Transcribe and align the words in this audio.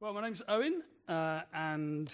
Well, 0.00 0.12
my 0.12 0.22
name's 0.22 0.42
Owen, 0.46 0.84
uh, 1.08 1.40
and 1.52 2.08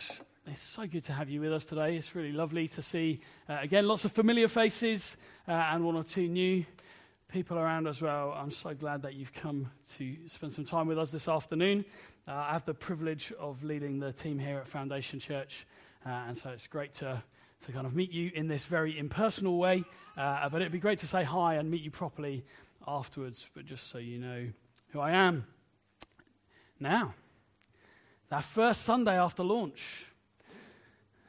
it's 0.46 0.62
so 0.62 0.86
good 0.86 1.04
to 1.04 1.12
have 1.12 1.28
you 1.28 1.42
with 1.42 1.52
us 1.52 1.66
today. 1.66 1.96
It's 1.96 2.14
really 2.14 2.32
lovely 2.32 2.66
to 2.68 2.80
see, 2.80 3.20
uh, 3.46 3.58
again, 3.60 3.86
lots 3.86 4.06
of 4.06 4.12
familiar 4.12 4.48
faces 4.48 5.18
uh, 5.46 5.50
and 5.52 5.84
one 5.84 5.94
or 5.94 6.02
two 6.02 6.26
new 6.26 6.64
people 7.28 7.58
around 7.58 7.86
as 7.86 8.00
well. 8.00 8.32
I'm 8.34 8.50
so 8.50 8.72
glad 8.72 9.02
that 9.02 9.16
you've 9.16 9.34
come 9.34 9.70
to 9.98 10.16
spend 10.28 10.54
some 10.54 10.64
time 10.64 10.86
with 10.86 10.98
us 10.98 11.10
this 11.10 11.28
afternoon. 11.28 11.84
Uh, 12.26 12.32
I 12.32 12.52
have 12.54 12.64
the 12.64 12.72
privilege 12.72 13.34
of 13.38 13.62
leading 13.62 13.98
the 13.98 14.12
team 14.12 14.38
here 14.38 14.56
at 14.56 14.66
Foundation 14.66 15.20
Church, 15.20 15.66
uh, 16.06 16.08
and 16.08 16.38
so 16.38 16.48
it's 16.48 16.66
great 16.66 16.94
to, 16.94 17.22
to 17.66 17.72
kind 17.72 17.86
of 17.86 17.94
meet 17.94 18.10
you 18.10 18.30
in 18.34 18.48
this 18.48 18.64
very 18.64 18.98
impersonal 18.98 19.58
way. 19.58 19.84
Uh, 20.16 20.48
but 20.48 20.62
it'd 20.62 20.72
be 20.72 20.78
great 20.78 21.00
to 21.00 21.06
say 21.06 21.22
hi 21.22 21.56
and 21.56 21.70
meet 21.70 21.82
you 21.82 21.90
properly 21.90 22.46
afterwards, 22.88 23.44
but 23.54 23.66
just 23.66 23.90
so 23.90 23.98
you 23.98 24.18
know 24.18 24.46
who 24.88 25.00
I 25.00 25.10
am. 25.10 25.46
Now, 26.80 27.12
that 28.34 28.42
first 28.42 28.82
Sunday 28.82 29.16
after 29.16 29.44
launch. 29.44 30.06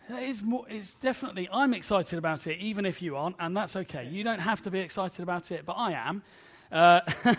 It's, 0.09 0.41
more, 0.41 0.65
it's 0.67 0.95
definitely, 0.95 1.47
I'm 1.51 1.75
excited 1.75 2.17
about 2.17 2.47
it, 2.47 2.57
even 2.57 2.83
if 2.83 2.99
you 2.99 3.15
aren't, 3.15 3.35
and 3.37 3.55
that's 3.55 3.75
okay. 3.75 4.07
You 4.07 4.23
don't 4.23 4.39
have 4.39 4.63
to 4.63 4.71
be 4.71 4.79
excited 4.79 5.21
about 5.21 5.51
it, 5.51 5.67
but 5.67 5.73
I 5.73 5.91
am. 5.91 6.23
Uh, 6.71 7.01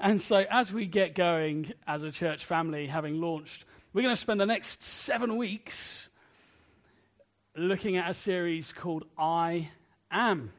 and 0.00 0.20
so, 0.20 0.44
as 0.50 0.72
we 0.72 0.86
get 0.86 1.14
going 1.14 1.72
as 1.86 2.02
a 2.02 2.10
church 2.10 2.44
family, 2.44 2.88
having 2.88 3.20
launched, 3.20 3.66
we're 3.92 4.02
going 4.02 4.16
to 4.16 4.20
spend 4.20 4.40
the 4.40 4.46
next 4.46 4.82
seven 4.82 5.36
weeks 5.36 6.08
looking 7.54 7.96
at 7.96 8.10
a 8.10 8.14
series 8.14 8.72
called 8.72 9.04
I 9.16 9.70
Am. 10.10 10.52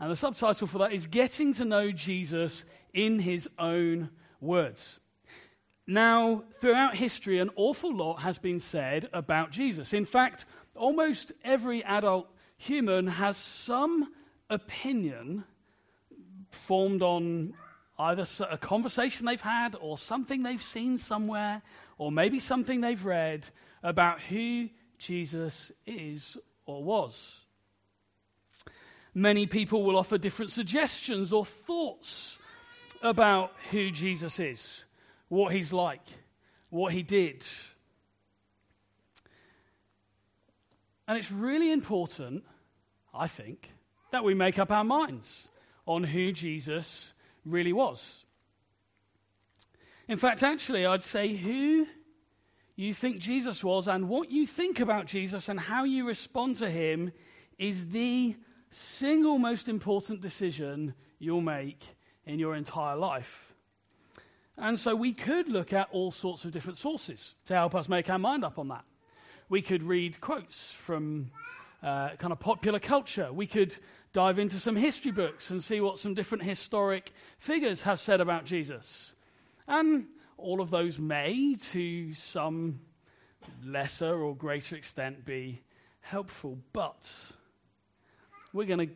And 0.00 0.10
the 0.10 0.16
subtitle 0.16 0.66
for 0.66 0.78
that 0.78 0.92
is 0.92 1.06
Getting 1.06 1.54
to 1.54 1.64
Know 1.64 1.92
Jesus 1.92 2.64
in 2.92 3.20
His 3.20 3.48
Own 3.56 4.10
Words. 4.40 4.98
Now, 5.86 6.44
throughout 6.60 6.96
history, 6.96 7.38
an 7.38 7.50
awful 7.56 7.94
lot 7.94 8.22
has 8.22 8.38
been 8.38 8.58
said 8.58 9.08
about 9.12 9.50
Jesus. 9.50 9.92
In 9.92 10.06
fact, 10.06 10.46
almost 10.74 11.32
every 11.44 11.84
adult 11.84 12.26
human 12.56 13.06
has 13.06 13.36
some 13.36 14.12
opinion 14.48 15.44
formed 16.50 17.02
on 17.02 17.52
either 17.98 18.26
a 18.50 18.56
conversation 18.56 19.26
they've 19.26 19.40
had 19.40 19.76
or 19.78 19.98
something 19.98 20.42
they've 20.42 20.62
seen 20.62 20.98
somewhere 20.98 21.62
or 21.98 22.10
maybe 22.10 22.40
something 22.40 22.80
they've 22.80 23.04
read 23.04 23.46
about 23.82 24.20
who 24.20 24.68
Jesus 24.98 25.70
is 25.86 26.36
or 26.64 26.82
was. 26.82 27.40
Many 29.14 29.46
people 29.46 29.84
will 29.84 29.98
offer 29.98 30.16
different 30.16 30.50
suggestions 30.50 31.32
or 31.32 31.44
thoughts 31.44 32.38
about 33.02 33.52
who 33.70 33.90
Jesus 33.90 34.40
is 34.40 34.84
what 35.34 35.52
he's 35.52 35.72
like, 35.72 36.06
what 36.70 36.92
he 36.92 37.02
did. 37.02 37.42
And 41.08 41.18
it's 41.18 41.32
really 41.32 41.72
important, 41.72 42.44
I 43.12 43.26
think, 43.26 43.70
that 44.12 44.24
we 44.24 44.32
make 44.32 44.58
up 44.58 44.70
our 44.70 44.84
minds 44.84 45.48
on 45.86 46.04
who 46.04 46.32
Jesus 46.32 47.12
really 47.44 47.72
was. 47.72 48.24
In 50.06 50.18
fact, 50.18 50.42
actually, 50.42 50.86
I'd 50.86 51.02
say 51.02 51.34
who 51.34 51.86
you 52.76 52.94
think 52.94 53.18
Jesus 53.18 53.64
was 53.64 53.88
and 53.88 54.08
what 54.08 54.30
you 54.30 54.46
think 54.46 54.78
about 54.78 55.06
Jesus 55.06 55.48
and 55.48 55.58
how 55.58 55.84
you 55.84 56.06
respond 56.06 56.56
to 56.56 56.70
him 56.70 57.12
is 57.58 57.88
the 57.88 58.36
single 58.70 59.38
most 59.38 59.68
important 59.68 60.20
decision 60.20 60.94
you'll 61.18 61.40
make 61.40 61.82
in 62.24 62.38
your 62.38 62.54
entire 62.54 62.96
life. 62.96 63.53
And 64.56 64.78
so 64.78 64.94
we 64.94 65.12
could 65.12 65.48
look 65.48 65.72
at 65.72 65.88
all 65.90 66.12
sorts 66.12 66.44
of 66.44 66.52
different 66.52 66.78
sources 66.78 67.34
to 67.46 67.54
help 67.54 67.74
us 67.74 67.88
make 67.88 68.08
our 68.08 68.18
mind 68.18 68.44
up 68.44 68.58
on 68.58 68.68
that. 68.68 68.84
We 69.48 69.62
could 69.62 69.82
read 69.82 70.20
quotes 70.20 70.70
from 70.72 71.30
uh, 71.82 72.10
kind 72.18 72.32
of 72.32 72.40
popular 72.40 72.78
culture. 72.78 73.32
We 73.32 73.46
could 73.46 73.74
dive 74.12 74.38
into 74.38 74.60
some 74.60 74.76
history 74.76 75.10
books 75.10 75.50
and 75.50 75.62
see 75.62 75.80
what 75.80 75.98
some 75.98 76.14
different 76.14 76.44
historic 76.44 77.12
figures 77.38 77.82
have 77.82 77.98
said 78.00 78.20
about 78.20 78.44
Jesus. 78.44 79.14
And 79.66 80.06
all 80.38 80.60
of 80.60 80.70
those 80.70 80.98
may, 80.98 81.56
to 81.72 82.14
some 82.14 82.80
lesser 83.64 84.22
or 84.22 84.36
greater 84.36 84.76
extent, 84.76 85.24
be 85.24 85.62
helpful. 86.00 86.58
But 86.72 87.10
we're 88.52 88.66
going 88.66 88.88
to 88.88 88.94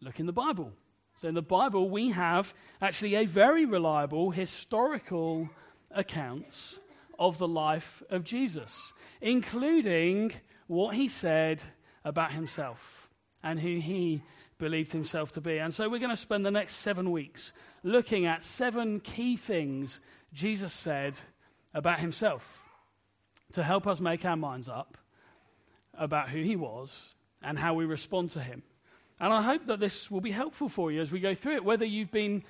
look 0.00 0.20
in 0.20 0.26
the 0.26 0.32
Bible 0.32 0.72
so 1.22 1.28
in 1.28 1.34
the 1.36 1.40
Bible, 1.40 1.88
we 1.88 2.10
have 2.10 2.52
actually 2.80 3.14
a 3.14 3.26
very 3.26 3.64
reliable 3.64 4.32
historical 4.32 5.48
accounts 5.92 6.80
of 7.16 7.38
the 7.38 7.46
life 7.46 8.02
of 8.10 8.24
Jesus, 8.24 8.92
including 9.20 10.32
what 10.66 10.96
he 10.96 11.06
said 11.06 11.62
about 12.04 12.32
himself 12.32 13.08
and 13.44 13.60
who 13.60 13.78
he 13.78 14.24
believed 14.58 14.90
himself 14.90 15.30
to 15.32 15.40
be. 15.40 15.58
And 15.58 15.72
so 15.72 15.88
we're 15.88 16.00
going 16.00 16.10
to 16.10 16.16
spend 16.16 16.44
the 16.44 16.50
next 16.50 16.78
seven 16.78 17.12
weeks 17.12 17.52
looking 17.84 18.26
at 18.26 18.42
seven 18.42 18.98
key 18.98 19.36
things 19.36 20.00
Jesus 20.32 20.72
said 20.72 21.20
about 21.72 22.00
himself 22.00 22.60
to 23.52 23.62
help 23.62 23.86
us 23.86 24.00
make 24.00 24.24
our 24.24 24.36
minds 24.36 24.68
up 24.68 24.98
about 25.94 26.30
who 26.30 26.42
he 26.42 26.56
was 26.56 27.14
and 27.40 27.56
how 27.56 27.74
we 27.74 27.84
respond 27.84 28.30
to 28.30 28.40
him. 28.40 28.64
And 29.22 29.32
I 29.32 29.40
hope 29.40 29.66
that 29.66 29.78
this 29.78 30.10
will 30.10 30.20
be 30.20 30.32
helpful 30.32 30.68
for 30.68 30.90
you 30.90 31.00
as 31.00 31.12
we 31.12 31.20
go 31.20 31.32
through 31.32 31.54
it, 31.54 31.64
whether 31.64 31.84
you've 31.84 32.10
been 32.10 32.42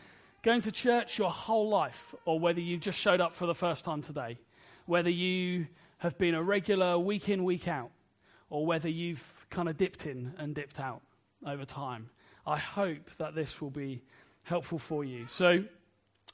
going 0.43 0.63
to 0.63 0.73
church 0.73 1.19
your 1.19 1.29
whole 1.29 1.69
life 1.69 2.15
or 2.25 2.41
whether 2.41 2.61
you've 2.61 2.81
just 2.81 2.99
showed 2.99 3.21
up 3.21 3.35
for 3.35 3.45
the 3.45 3.55
first 3.55 3.85
time 3.85 4.03
today, 4.03 4.39
whether 4.87 5.11
you 5.11 5.67
have 5.99 6.17
been 6.17 6.35
a 6.35 6.43
regular 6.43 6.99
week 6.99 7.29
in, 7.29 7.45
week 7.45 7.69
out, 7.69 7.91
or 8.49 8.65
whether 8.65 8.89
you've 8.89 9.23
kind 9.51 9.69
of 9.69 9.77
dipped 9.77 10.07
in 10.07 10.33
and 10.39 10.55
dipped 10.55 10.81
out 10.81 11.03
over 11.47 11.67
time. 11.67 12.09
I 12.47 12.57
hope 12.57 13.11
that 13.19 13.35
this 13.35 13.61
will 13.61 13.71
be 13.71 14.03
helpful 14.43 14.79
for 14.79 15.05
you. 15.05 15.27
So, 15.27 15.65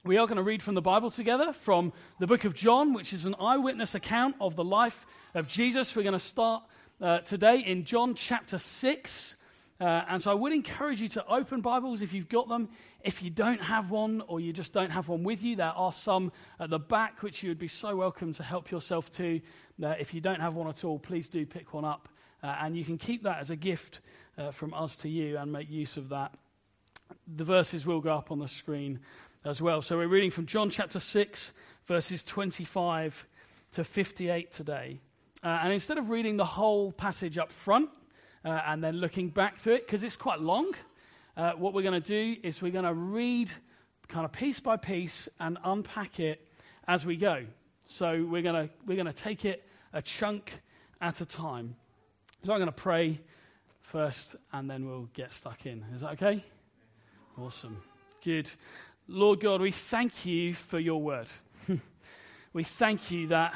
we 0.05 0.19
are 0.19 0.29
going 0.29 0.37
to 0.37 0.45
read 0.45 0.63
from 0.63 0.77
the 0.77 0.81
Bible 0.81 1.11
together 1.11 1.53
from 1.53 1.93
the 2.21 2.29
book 2.29 2.45
of 2.45 2.55
John, 2.55 2.95
which 2.95 3.13
is 3.13 3.25
an 3.25 3.35
eyewitness 3.41 3.97
account 3.97 4.37
of 4.41 4.55
the 4.55 4.63
life 4.63 5.05
of 5.35 5.49
Jesus. 5.49 5.97
We're 5.97 6.05
going 6.05 6.13
to 6.13 6.21
start 6.21 6.63
uh, 7.01 7.19
today 7.19 7.59
in 7.67 7.85
John 7.85 8.15
chapter 8.15 8.59
6. 8.59 9.35
Uh, 9.81 10.03
and 10.09 10.21
so 10.21 10.33
I 10.33 10.35
would 10.35 10.53
encourage 10.53 11.01
you 11.01 11.09
to 11.11 11.27
open 11.27 11.61
Bibles 11.61 12.03
if 12.03 12.13
you've 12.13 12.29
got 12.29 12.49
them. 12.49 12.69
If 13.05 13.23
you 13.23 13.31
don't 13.31 13.63
have 13.63 13.91
one 13.91 14.23
or 14.27 14.41
you 14.41 14.53
just 14.53 14.73
don't 14.73 14.91
have 14.91 15.07
one 15.07 15.23
with 15.23 15.43
you, 15.43 15.55
there 15.55 15.67
are 15.67 15.93
some 15.93 16.33
at 16.59 16.71
the 16.71 16.81
back 16.81 17.23
which 17.23 17.45
you 17.45 17.51
would 17.51 17.61
be 17.61 17.69
so 17.69 17.95
welcome 17.95 18.35
to 18.35 18.43
help 18.43 18.73
yourself 18.73 19.09
to. 19.13 19.41
Uh, 19.81 19.91
if 20.01 20.13
you 20.13 20.21
don't 20.21 20.41
have 20.41 20.55
one 20.55 20.67
at 20.67 20.85
all, 20.85 20.99
please 20.99 21.29
do 21.29 21.47
pick 21.47 21.75
one 21.75 21.85
up. 21.85 22.09
Uh, 22.43 22.57
and 22.61 22.77
you 22.77 22.85
can 22.85 22.99
keep 22.99 23.23
that 23.23 23.39
as 23.39 23.51
a 23.51 23.57
gift 23.57 24.01
uh, 24.37 24.51
from 24.51 24.75
us 24.75 24.97
to 24.97 25.09
you 25.09 25.39
and 25.39 25.53
make 25.53 25.71
use 25.71 25.97
of 25.97 26.09
that. 26.09 26.35
The 27.37 27.45
verses 27.45 27.87
will 27.87 28.01
go 28.01 28.15
up 28.15 28.33
on 28.33 28.41
the 28.41 28.49
screen 28.49 28.99
as 29.45 29.63
well. 29.63 29.81
So 29.81 29.97
we're 29.97 30.09
reading 30.09 30.33
from 30.33 30.47
John 30.47 30.71
chapter 30.71 30.99
6, 30.99 31.53
verses 31.87 32.25
25 32.25 33.27
to 33.73 33.85
58 33.85 34.53
today. 34.53 35.01
Uh, 35.45 35.61
and 35.63 35.73
instead 35.73 35.99
of 35.99 36.11
reading 36.11 36.37
the 36.37 36.45
whole 36.45 36.91
passage 36.91 37.39
up 37.39 37.53
front, 37.53 37.91
uh, 38.45 38.61
and 38.67 38.83
then 38.83 38.97
looking 38.97 39.29
back 39.29 39.59
through 39.59 39.75
it 39.75 39.87
because 39.87 40.03
it's 40.03 40.17
quite 40.17 40.41
long. 40.41 40.73
Uh, 41.37 41.53
what 41.53 41.75
we're 41.75 41.83
going 41.83 42.01
to 42.01 42.35
do 42.35 42.41
is 42.43 42.61
we're 42.61 42.73
going 42.73 42.85
to 42.85 42.95
read 42.95 43.51
kind 44.09 44.25
of 44.25 44.33
piece 44.33 44.61
by 44.61 44.77
piece 44.77 45.29
and 45.39 45.59
unpack 45.65 46.19
it 46.19 46.41
as 46.87 47.05
we 47.05 47.17
go. 47.17 47.45
So 47.85 48.27
we're 48.29 48.43
going 48.43 48.69
to 48.69 48.75
we're 48.87 48.97
going 48.97 49.07
to 49.07 49.13
take 49.13 49.45
it 49.45 49.65
a 49.93 50.03
chunk 50.03 50.53
at 51.01 51.21
a 51.21 51.27
time. 51.27 51.77
So 52.45 52.53
I'm 52.53 52.59
going 52.59 52.67
to 52.67 52.73
pray 52.73 53.21
first 53.83 54.37
and 54.53 54.69
then 54.71 54.87
we'll 54.87 55.09
get 55.15 55.33
stuck 55.33 55.67
in. 55.67 55.85
Is 55.95 56.03
that 56.03 56.13
okay? 56.13 56.45
Awesome. 57.41 57.83
Good. 58.23 58.51
Lord 59.07 59.41
God, 59.41 59.61
we 59.61 59.73
thank 59.73 60.27
you 60.27 60.55
for 60.55 60.79
your 60.79 61.01
word. 61.01 61.29
we 62.53 62.65
thank 62.65 63.11
you 63.11 63.29
that 63.29 63.55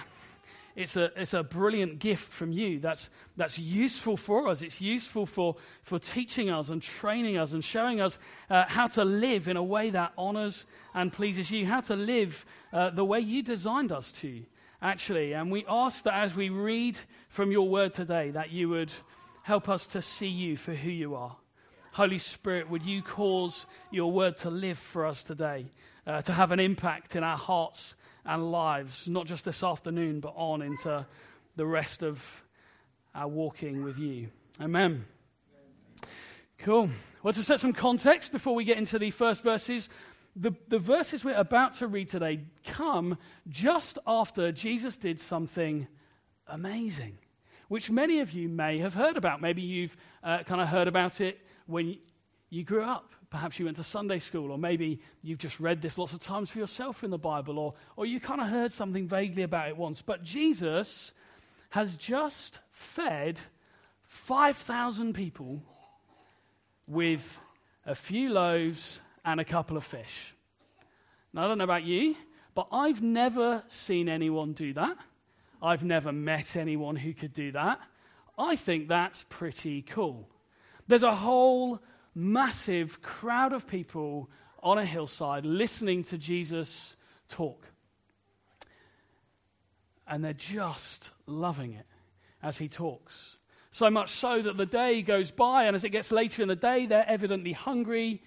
it's 0.75 0.97
a, 0.97 1.11
it's 1.21 1.35
a 1.35 1.43
brilliant 1.43 1.99
gift 1.99 2.33
from 2.33 2.53
you 2.53 2.81
that's, 2.81 3.11
that's 3.37 3.59
useful 3.59 4.17
for 4.17 4.49
us. 4.49 4.63
It's 4.63 4.81
useful 4.81 5.27
for, 5.27 5.57
for 5.83 5.99
teaching 5.99 6.49
us 6.49 6.71
and 6.71 6.81
training 6.81 7.37
us 7.37 7.53
and 7.53 7.65
showing 7.65 8.01
us 8.01 8.19
uh, 8.49 8.65
how 8.67 8.87
to 8.89 9.05
live 9.05 9.49
in 9.49 9.57
a 9.57 9.63
way 9.63 9.91
that 9.91 10.13
honors 10.17 10.65
and 10.95 11.13
pleases 11.13 11.51
you, 11.51 11.67
how 11.67 11.83
to 11.83 11.97
live 11.97 12.47
uh, 12.73 12.91
the 12.91 13.05
way 13.05 13.21
you 13.21 13.43
designed 13.43 13.93
us 13.93 14.13
to, 14.13 14.43
actually. 14.81 15.35
And 15.35 15.53
we 15.53 15.65
ask 15.69 16.05
that 16.05 16.15
as 16.15 16.35
we 16.35 16.49
read 16.49 16.99
from 17.29 17.53
your 17.53 17.69
word 17.69 17.93
today, 17.93 18.31
that 18.31 18.51
you 18.51 18.71
would 18.71 18.93
help 19.43 19.69
us 19.69 19.85
to 19.87 20.01
see 20.01 20.29
you 20.29 20.57
for 20.57 20.73
who 20.73 20.91
you 20.91 21.15
are. 21.15 21.37
Holy 21.93 22.19
Spirit, 22.19 22.71
would 22.71 22.83
you 22.83 23.03
cause 23.03 23.67
your 23.91 24.11
word 24.11 24.39
to 24.39 24.51
live 24.51 24.79
for 24.79 25.05
us 25.05 25.23
today, 25.23 25.67
uh, 26.07 26.23
to 26.23 26.33
have 26.33 26.51
an 26.51 26.61
impact 26.61 27.15
in 27.15 27.23
our 27.23 27.37
hearts 27.37 27.95
and 28.25 28.51
lives, 28.51 29.09
not 29.09 29.27
just 29.27 29.45
this 29.45 29.63
afternoon, 29.63 30.21
but 30.21 30.35
on 30.37 30.63
into 30.63 31.07
the 31.57 31.67
rest 31.67 32.03
of 32.03 32.23
our 33.15 33.29
walking 33.29 33.85
with 33.85 33.99
you. 33.99 34.29
Amen. 34.61 35.05
Cool. 36.59 36.91
Well, 37.23 37.35
to 37.35 37.43
set 37.43 37.61
some 37.61 37.73
context 37.73 38.33
before 38.33 38.55
we 38.55 38.65
get 38.65 38.79
into 38.79 38.99
the 38.99 39.11
first 39.11 39.43
verses 39.43 39.89
the, 40.35 40.53
the 40.69 40.79
verses 40.79 41.25
we're 41.25 41.35
about 41.35 41.75
to 41.75 41.87
read 41.87 42.09
today 42.09 42.41
come 42.65 43.19
just 43.49 43.99
after 44.07 44.51
Jesus 44.51 44.97
did 44.97 45.21
something 45.21 45.87
amazing, 46.47 47.19
which 47.69 47.91
many 47.91 48.21
of 48.21 48.33
you 48.33 48.49
may 48.49 48.79
have 48.79 48.95
heard 48.95 49.17
about. 49.17 49.43
Maybe 49.43 49.63
you've 49.63 49.97
uh, 50.23 50.43
kind 50.45 50.61
of 50.61 50.69
heard 50.69 50.89
about 50.89 51.21
it 51.21 51.39
when 51.67 51.99
you 52.53 52.65
grew 52.65 52.83
up. 52.83 53.13
Perhaps 53.31 53.59
you 53.59 53.65
went 53.65 53.79
to 53.79 53.83
Sunday 53.83 54.19
school, 54.19 54.51
or 54.51 54.59
maybe 54.59 55.01
you've 55.23 55.39
just 55.39 55.59
read 55.59 55.81
this 55.81 55.97
lots 55.97 56.13
of 56.13 56.21
times 56.21 56.51
for 56.51 56.59
yourself 56.59 57.03
in 57.03 57.11
the 57.11 57.17
Bible, 57.17 57.59
or, 57.59 57.73
or 57.97 58.05
you 58.05 58.21
kind 58.21 58.43
of 58.43 58.49
heard 58.49 58.71
something 58.73 59.09
vaguely 59.09 59.43
about 59.43 59.69
it 59.69 59.77
once. 59.79 60.03
But 60.03 60.23
Jesus 60.23 61.13
has 61.71 61.97
just 61.97 62.59
fed 62.71 63.41
5,000 64.03 65.15
people 65.15 65.63
with 66.87 67.39
a 67.87 67.95
few 67.95 68.29
loaves 68.29 69.01
and 69.25 69.41
a 69.41 69.47
couple 69.47 69.79
of 69.79 69.85
fish. 69.85 70.35
Now, 71.33 71.45
I 71.45 71.49
don't 71.49 71.57
know 71.57 71.65
about 71.65 71.85
you, 71.85 72.17
but 72.55 72.69
I've 72.71 73.01
never 73.01 73.63
seen 73.71 74.11
anyone 74.11 74.53
do 74.53 74.75
that. 74.75 74.99
I've 75.63 75.85
never 75.85 76.13
met 76.13 76.55
anyone 76.55 76.97
who 76.97 77.15
could 77.15 77.33
do 77.33 77.53
that. 77.53 77.81
I 78.37 78.57
think 78.57 78.89
that's 78.89 79.25
pretty 79.31 79.81
cool. 79.81 80.29
There's 80.87 81.03
a 81.03 81.15
whole 81.15 81.81
massive 82.15 83.03
crowd 83.03 83.53
of 83.53 83.67
people 83.67 84.31
on 84.63 84.79
a 84.79 84.85
hillside 84.85 85.45
listening 85.45 86.05
to 86.05 86.19
Jesus 86.19 86.97
talk. 87.29 87.67
And 90.07 90.25
they're 90.25 90.33
just 90.33 91.11
loving 91.27 91.73
it 91.73 91.87
as 92.43 92.59
he 92.59 92.69
talks. 92.69 93.39
So 93.71 93.89
much 93.89 94.11
so 94.11 94.43
that 94.43 94.57
the 94.57 94.67
day 94.67 95.01
goes 95.01 95.31
by, 95.31 95.65
and 95.65 95.75
as 95.75 95.85
it 95.85 95.91
gets 95.91 96.13
later 96.13 96.43
in 96.43 96.49
the 96.49 96.57
day, 96.57 96.87
they're 96.87 97.09
evidently 97.09 97.53
hungry. 97.53 98.23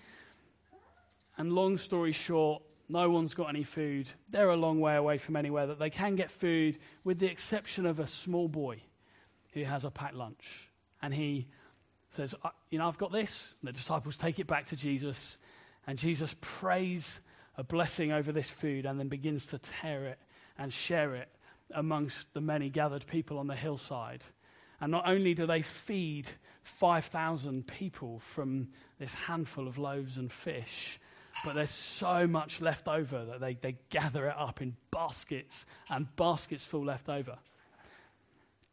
And 1.38 1.54
long 1.54 1.78
story 1.78 2.14
short, 2.14 2.64
no 2.90 3.10
one's 3.10 3.34
got 3.34 3.50
any 3.50 3.64
food. 3.64 4.10
They're 4.30 4.50
a 4.50 4.56
long 4.56 4.80
way 4.80 4.96
away 4.96 5.20
from 5.20 5.36
anywhere 5.36 5.68
that 5.68 5.78
they 5.78 5.92
can 5.92 6.16
get 6.16 6.32
food, 6.32 6.80
with 7.04 7.20
the 7.20 7.28
exception 7.28 7.86
of 7.86 8.00
a 8.00 8.08
small 8.08 8.48
boy 8.48 8.82
who 9.54 9.64
has 9.64 9.86
a 9.86 9.92
packed 9.92 10.16
lunch. 10.16 10.70
And 11.02 11.14
he 11.14 11.48
says, 12.10 12.34
You 12.70 12.80
know, 12.80 12.88
I've 12.88 12.98
got 12.98 13.12
this. 13.12 13.56
And 13.62 13.68
the 13.70 13.74
disciples 13.74 14.18
take 14.18 14.40
it 14.40 14.48
back 14.48 14.68
to 14.68 14.76
Jesus, 14.76 15.38
and 15.88 15.98
Jesus 15.98 16.36
prays 16.42 17.20
a 17.58 17.64
blessing 17.64 18.12
over 18.12 18.32
this 18.32 18.50
food 18.50 18.86
and 18.86 19.00
then 19.00 19.08
begins 19.08 19.48
to 19.48 19.60
tear 19.60 20.06
it 20.08 20.20
and 20.58 20.74
share 20.74 21.16
it 21.16 21.30
amongst 21.74 22.34
the 22.34 22.42
many 22.42 22.70
gathered 22.70 23.06
people 23.08 23.38
on 23.38 23.48
the 23.48 23.56
hillside. 23.56 24.24
And 24.82 24.92
not 24.92 25.08
only 25.08 25.34
do 25.34 25.48
they 25.48 25.62
feed 25.62 26.28
5,000 26.64 27.66
people 27.66 28.20
from 28.20 28.70
this 29.00 29.14
handful 29.14 29.68
of 29.68 29.78
loaves 29.78 30.18
and 30.18 30.32
fish, 30.32 31.00
but 31.44 31.56
there's 31.56 31.72
so 31.72 32.28
much 32.28 32.62
left 32.62 32.88
over 32.88 33.26
that 33.26 33.40
they, 33.40 33.56
they 33.56 33.78
gather 33.90 34.28
it 34.28 34.36
up 34.38 34.62
in 34.62 34.76
baskets 34.92 35.66
and 35.90 36.14
baskets 36.16 36.66
full 36.66 36.86
left 36.86 37.10
over. 37.10 37.38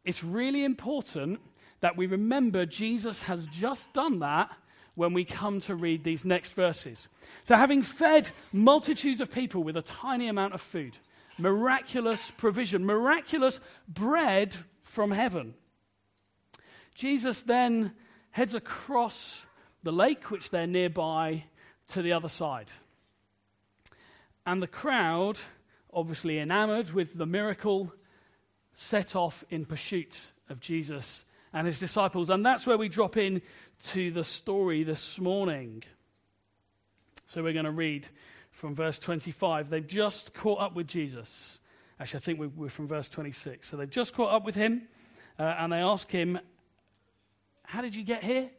It's 0.04 0.24
really 0.24 0.64
important 0.64 1.40
that 1.82 1.96
we 1.96 2.06
remember 2.06 2.64
Jesus 2.64 3.22
has 3.22 3.44
just 3.48 3.92
done 3.92 4.20
that 4.20 4.50
when 4.94 5.12
we 5.12 5.24
come 5.24 5.60
to 5.60 5.74
read 5.74 6.04
these 6.04 6.24
next 6.24 6.52
verses. 6.54 7.08
So, 7.44 7.56
having 7.56 7.82
fed 7.82 8.30
multitudes 8.52 9.20
of 9.20 9.30
people 9.30 9.64
with 9.64 9.76
a 9.76 9.82
tiny 9.82 10.28
amount 10.28 10.54
of 10.54 10.60
food, 10.60 10.96
miraculous 11.38 12.30
provision, 12.38 12.86
miraculous 12.86 13.58
bread 13.88 14.54
from 14.84 15.10
heaven, 15.10 15.54
Jesus 16.94 17.42
then 17.42 17.92
heads 18.30 18.54
across 18.54 19.44
the 19.82 19.92
lake, 19.92 20.30
which 20.30 20.50
they're 20.50 20.66
nearby, 20.66 21.44
to 21.88 22.00
the 22.00 22.12
other 22.12 22.28
side. 22.28 22.70
And 24.46 24.62
the 24.62 24.68
crowd, 24.68 25.38
obviously 25.92 26.38
enamored 26.38 26.92
with 26.92 27.18
the 27.18 27.26
miracle, 27.26 27.92
set 28.72 29.16
off 29.16 29.42
in 29.50 29.64
pursuit 29.64 30.30
of 30.48 30.60
Jesus 30.60 31.24
and 31.52 31.66
his 31.66 31.78
disciples. 31.78 32.30
And 32.30 32.44
that's 32.44 32.66
where 32.66 32.78
we 32.78 32.88
drop 32.88 33.16
in 33.16 33.42
to 33.88 34.10
the 34.10 34.24
story 34.24 34.84
this 34.84 35.18
morning. 35.18 35.82
So 37.26 37.42
we're 37.42 37.52
going 37.52 37.64
to 37.64 37.70
read 37.70 38.06
from 38.50 38.74
verse 38.74 38.98
25. 38.98 39.70
They've 39.70 39.86
just 39.86 40.34
caught 40.34 40.60
up 40.60 40.74
with 40.74 40.86
Jesus. 40.86 41.58
Actually, 41.98 42.18
I 42.18 42.20
think 42.20 42.52
we're 42.56 42.68
from 42.68 42.88
verse 42.88 43.08
26. 43.08 43.68
So 43.68 43.76
they've 43.76 43.88
just 43.88 44.14
caught 44.14 44.32
up 44.32 44.44
with 44.44 44.54
him, 44.54 44.82
uh, 45.38 45.42
and 45.58 45.72
they 45.72 45.78
ask 45.78 46.10
him, 46.10 46.38
How 47.64 47.80
did 47.80 47.94
you 47.94 48.02
get 48.02 48.22
here? 48.22 48.50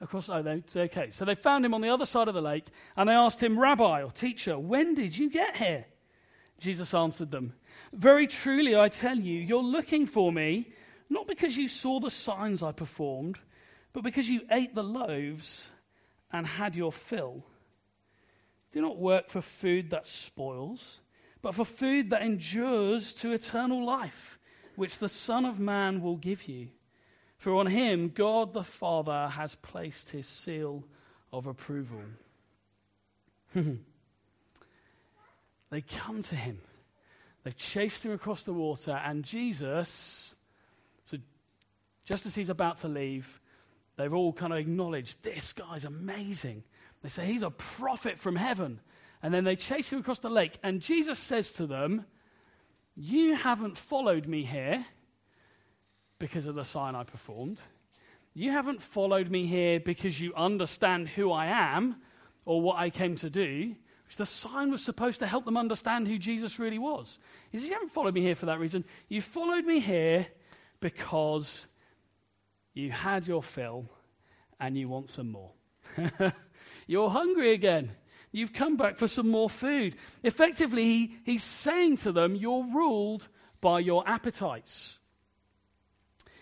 Across, 0.00 0.28
oh, 0.28 0.42
they, 0.42 0.62
okay. 0.76 1.10
So 1.10 1.24
they 1.24 1.34
found 1.34 1.64
him 1.64 1.74
on 1.74 1.80
the 1.80 1.88
other 1.88 2.06
side 2.06 2.28
of 2.28 2.34
the 2.34 2.40
lake, 2.40 2.66
and 2.96 3.08
they 3.08 3.14
asked 3.14 3.42
him, 3.42 3.58
Rabbi 3.58 4.02
or 4.02 4.12
teacher, 4.12 4.58
when 4.58 4.94
did 4.94 5.16
you 5.16 5.28
get 5.28 5.56
here? 5.56 5.86
Jesus 6.58 6.94
answered 6.94 7.30
them, 7.30 7.52
Very 7.92 8.26
truly, 8.26 8.76
I 8.76 8.88
tell 8.88 9.18
you, 9.18 9.40
you're 9.40 9.62
looking 9.62 10.06
for 10.06 10.32
me 10.32 10.72
not 11.08 11.26
because 11.26 11.56
you 11.56 11.68
saw 11.68 12.00
the 12.00 12.10
signs 12.10 12.62
I 12.62 12.72
performed, 12.72 13.38
but 13.92 14.02
because 14.02 14.28
you 14.28 14.42
ate 14.50 14.74
the 14.74 14.84
loaves 14.84 15.68
and 16.32 16.46
had 16.46 16.76
your 16.76 16.92
fill. 16.92 17.44
Do 18.72 18.82
not 18.82 18.98
work 18.98 19.30
for 19.30 19.40
food 19.40 19.90
that 19.90 20.06
spoils, 20.06 21.00
but 21.40 21.54
for 21.54 21.64
food 21.64 22.10
that 22.10 22.22
endures 22.22 23.12
to 23.14 23.32
eternal 23.32 23.84
life, 23.84 24.38
which 24.76 24.98
the 24.98 25.08
Son 25.08 25.44
of 25.44 25.58
Man 25.58 26.02
will 26.02 26.16
give 26.16 26.46
you. 26.46 26.68
For 27.38 27.54
on 27.54 27.68
him 27.68 28.12
God 28.14 28.52
the 28.52 28.64
Father 28.64 29.28
has 29.28 29.54
placed 29.54 30.10
his 30.10 30.26
seal 30.26 30.84
of 31.32 31.46
approval. 31.46 32.02
they 33.54 33.80
come 35.80 36.22
to 36.24 36.36
him. 36.36 36.60
They've 37.44 37.56
chased 37.56 38.04
him 38.04 38.12
across 38.12 38.42
the 38.42 38.52
water, 38.52 38.92
and 38.92 39.24
Jesus 39.24 40.34
just 42.08 42.24
as 42.24 42.34
he's 42.34 42.48
about 42.48 42.80
to 42.80 42.88
leave, 42.88 43.38
they've 43.98 44.14
all 44.14 44.32
kind 44.32 44.54
of 44.54 44.58
acknowledged 44.58 45.22
this 45.22 45.52
guy's 45.52 45.84
amazing. 45.84 46.64
They 47.02 47.10
say 47.10 47.26
he's 47.26 47.42
a 47.42 47.50
prophet 47.50 48.18
from 48.18 48.34
heaven. 48.34 48.80
And 49.22 49.34
then 49.34 49.44
they 49.44 49.56
chase 49.56 49.92
him 49.92 49.98
across 49.98 50.18
the 50.20 50.30
lake. 50.30 50.58
And 50.62 50.80
Jesus 50.80 51.18
says 51.18 51.52
to 51.54 51.66
them, 51.66 52.06
You 52.96 53.36
haven't 53.36 53.76
followed 53.76 54.26
me 54.26 54.42
here 54.42 54.86
because 56.18 56.46
of 56.46 56.54
the 56.54 56.64
sign 56.64 56.94
I 56.94 57.04
performed. 57.04 57.60
You 58.32 58.52
haven't 58.52 58.82
followed 58.82 59.30
me 59.30 59.46
here 59.46 59.78
because 59.78 60.18
you 60.18 60.32
understand 60.34 61.08
who 61.08 61.30
I 61.30 61.46
am 61.46 61.96
or 62.46 62.62
what 62.62 62.78
I 62.78 62.88
came 62.88 63.16
to 63.16 63.28
do. 63.28 63.74
The 64.16 64.24
sign 64.24 64.70
was 64.70 64.82
supposed 64.82 65.18
to 65.18 65.26
help 65.26 65.44
them 65.44 65.58
understand 65.58 66.08
who 66.08 66.16
Jesus 66.16 66.58
really 66.58 66.78
was. 66.78 67.18
He 67.52 67.58
says, 67.58 67.66
You 67.66 67.74
haven't 67.74 67.92
followed 67.92 68.14
me 68.14 68.22
here 68.22 68.34
for 68.34 68.46
that 68.46 68.60
reason. 68.60 68.86
You 69.10 69.20
followed 69.20 69.66
me 69.66 69.80
here 69.80 70.26
because 70.80 71.66
you 72.78 72.92
had 72.92 73.26
your 73.26 73.42
fill 73.42 73.86
and 74.60 74.78
you 74.78 74.88
want 74.88 75.08
some 75.08 75.32
more. 75.32 75.50
You're 76.86 77.10
hungry 77.10 77.52
again. 77.52 77.90
You've 78.30 78.52
come 78.52 78.76
back 78.76 78.98
for 78.98 79.08
some 79.08 79.28
more 79.28 79.50
food. 79.50 79.96
Effectively, 80.22 80.84
he, 80.84 81.16
he's 81.24 81.42
saying 81.42 81.96
to 81.98 82.12
them, 82.12 82.36
You're 82.36 82.64
ruled 82.72 83.26
by 83.60 83.80
your 83.80 84.08
appetites. 84.08 84.98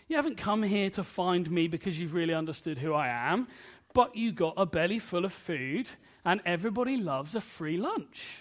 You 0.09 0.17
haven't 0.17 0.37
come 0.37 0.63
here 0.63 0.91
to 0.91 1.05
find 1.05 1.51
me 1.51 1.69
because 1.69 1.99
you've 1.99 2.15
really 2.15 2.35
understood 2.35 2.79
who 2.79 2.93
I 2.93 3.09
am, 3.09 3.49
but 3.95 4.15
you 4.15 4.31
got 4.31 4.55
a 4.57 4.67
belly 4.67 4.99
full 4.99 5.25
of 5.25 5.33
food, 5.33 5.89
and 6.25 6.41
everybody 6.45 6.99
loves 6.99 7.35
a 7.35 7.41
free 7.41 7.79
lunch. 7.79 8.39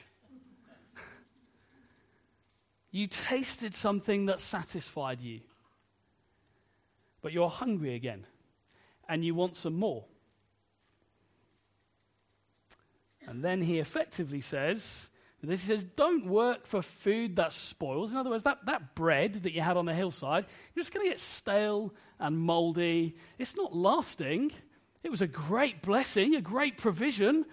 you 2.91 3.07
tasted 3.07 3.73
something 3.73 4.25
that 4.25 4.41
satisfied 4.41 5.21
you 5.21 5.39
but 7.25 7.33
you're 7.33 7.49
hungry 7.49 7.95
again 7.95 8.23
and 9.09 9.25
you 9.25 9.33
want 9.33 9.55
some 9.55 9.73
more. 9.73 10.05
And 13.25 13.43
then 13.43 13.63
he 13.63 13.79
effectively 13.79 14.41
says, 14.41 15.09
this 15.41 15.61
he 15.61 15.65
says, 15.65 15.83
don't 15.95 16.27
work 16.27 16.67
for 16.67 16.83
food 16.83 17.37
that 17.37 17.51
spoils. 17.51 18.11
In 18.11 18.17
other 18.17 18.29
words, 18.29 18.43
that, 18.43 18.59
that 18.67 18.93
bread 18.93 19.41
that 19.41 19.53
you 19.53 19.61
had 19.61 19.75
on 19.75 19.87
the 19.87 19.93
hillside, 19.95 20.45
you're 20.75 20.83
just 20.83 20.93
going 20.93 21.03
to 21.03 21.09
get 21.09 21.17
stale 21.17 21.95
and 22.19 22.37
moldy. 22.37 23.15
It's 23.39 23.55
not 23.55 23.75
lasting. 23.75 24.51
It 25.03 25.09
was 25.09 25.21
a 25.21 25.27
great 25.27 25.81
blessing, 25.81 26.35
a 26.35 26.41
great 26.41 26.77
provision 26.77 27.45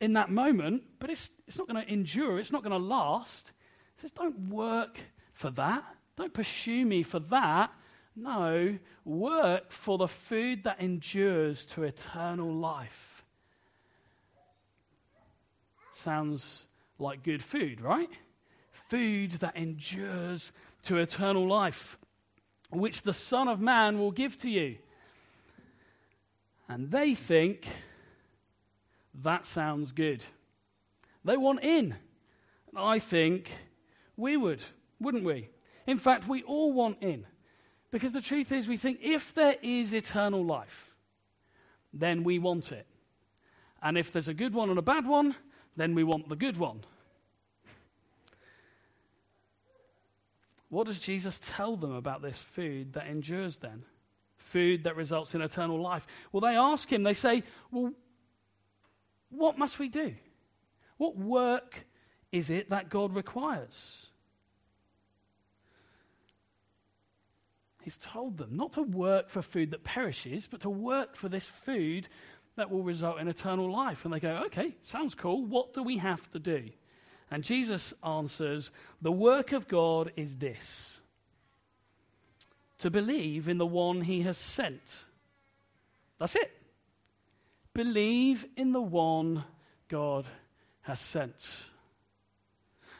in 0.00 0.14
that 0.14 0.28
moment, 0.28 0.82
but 0.98 1.08
it's, 1.08 1.30
it's 1.46 1.56
not 1.56 1.68
going 1.68 1.80
to 1.80 1.88
endure. 1.88 2.40
It's 2.40 2.50
not 2.50 2.64
going 2.64 2.72
to 2.72 2.84
last. 2.84 3.52
He 3.94 4.00
says, 4.00 4.10
don't 4.10 4.48
work 4.48 4.98
for 5.34 5.50
that. 5.50 5.84
Don't 6.16 6.34
pursue 6.34 6.84
me 6.84 7.04
for 7.04 7.20
that. 7.20 7.70
No, 8.20 8.76
work 9.04 9.70
for 9.70 9.96
the 9.96 10.08
food 10.08 10.64
that 10.64 10.80
endures 10.80 11.64
to 11.66 11.84
eternal 11.84 12.52
life. 12.52 13.22
Sounds 15.94 16.66
like 16.98 17.22
good 17.22 17.44
food, 17.44 17.80
right? 17.80 18.10
Food 18.88 19.32
that 19.34 19.56
endures 19.56 20.50
to 20.86 20.96
eternal 20.96 21.46
life, 21.46 21.96
which 22.70 23.02
the 23.02 23.14
Son 23.14 23.46
of 23.46 23.60
Man 23.60 24.00
will 24.00 24.10
give 24.10 24.36
to 24.38 24.50
you. 24.50 24.78
And 26.68 26.90
they 26.90 27.14
think 27.14 27.68
that 29.14 29.46
sounds 29.46 29.92
good. 29.92 30.24
They 31.24 31.36
want 31.36 31.62
in. 31.62 31.94
And 32.68 32.78
I 32.78 32.98
think 32.98 33.52
we 34.16 34.36
would, 34.36 34.64
wouldn't 34.98 35.24
we? 35.24 35.50
In 35.86 35.98
fact, 35.98 36.26
we 36.26 36.42
all 36.42 36.72
want 36.72 36.98
in. 37.00 37.24
Because 37.90 38.12
the 38.12 38.20
truth 38.20 38.52
is, 38.52 38.68
we 38.68 38.76
think 38.76 38.98
if 39.02 39.34
there 39.34 39.56
is 39.62 39.92
eternal 39.92 40.44
life, 40.44 40.94
then 41.92 42.22
we 42.22 42.38
want 42.38 42.72
it. 42.72 42.86
And 43.82 43.96
if 43.96 44.12
there's 44.12 44.28
a 44.28 44.34
good 44.34 44.54
one 44.54 44.70
and 44.70 44.78
a 44.78 44.82
bad 44.82 45.06
one, 45.06 45.34
then 45.76 45.94
we 45.94 46.04
want 46.04 46.28
the 46.28 46.36
good 46.36 46.56
one. 46.56 46.80
What 50.68 50.86
does 50.86 50.98
Jesus 50.98 51.40
tell 51.42 51.76
them 51.76 51.92
about 51.92 52.20
this 52.20 52.38
food 52.38 52.92
that 52.92 53.06
endures 53.06 53.56
then? 53.58 53.84
Food 54.36 54.84
that 54.84 54.96
results 54.96 55.34
in 55.34 55.40
eternal 55.40 55.80
life. 55.80 56.06
Well, 56.30 56.40
they 56.40 56.56
ask 56.56 56.92
him, 56.92 57.02
they 57.02 57.14
say, 57.14 57.42
Well, 57.70 57.92
what 59.30 59.58
must 59.58 59.78
we 59.78 59.88
do? 59.88 60.14
What 60.98 61.16
work 61.16 61.86
is 62.32 62.50
it 62.50 62.70
that 62.70 62.90
God 62.90 63.14
requires? 63.14 64.06
He's 67.88 67.96
told 67.96 68.36
them 68.36 68.50
not 68.54 68.72
to 68.72 68.82
work 68.82 69.30
for 69.30 69.40
food 69.40 69.70
that 69.70 69.82
perishes, 69.82 70.46
but 70.46 70.60
to 70.60 70.68
work 70.68 71.16
for 71.16 71.30
this 71.30 71.46
food 71.46 72.06
that 72.56 72.70
will 72.70 72.82
result 72.82 73.18
in 73.18 73.28
eternal 73.28 73.72
life. 73.72 74.04
And 74.04 74.12
they 74.12 74.20
go, 74.20 74.42
okay, 74.48 74.76
sounds 74.82 75.14
cool. 75.14 75.46
What 75.46 75.72
do 75.72 75.82
we 75.82 75.96
have 75.96 76.30
to 76.32 76.38
do? 76.38 76.68
And 77.30 77.42
Jesus 77.42 77.94
answers, 78.04 78.70
the 79.00 79.10
work 79.10 79.52
of 79.52 79.68
God 79.68 80.12
is 80.16 80.36
this 80.36 81.00
to 82.80 82.90
believe 82.90 83.48
in 83.48 83.56
the 83.56 83.64
one 83.64 84.02
he 84.02 84.20
has 84.20 84.36
sent. 84.36 84.82
That's 86.20 86.34
it. 86.34 86.52
Believe 87.72 88.44
in 88.54 88.72
the 88.72 88.82
one 88.82 89.44
God 89.88 90.26
has 90.82 91.00
sent. 91.00 91.42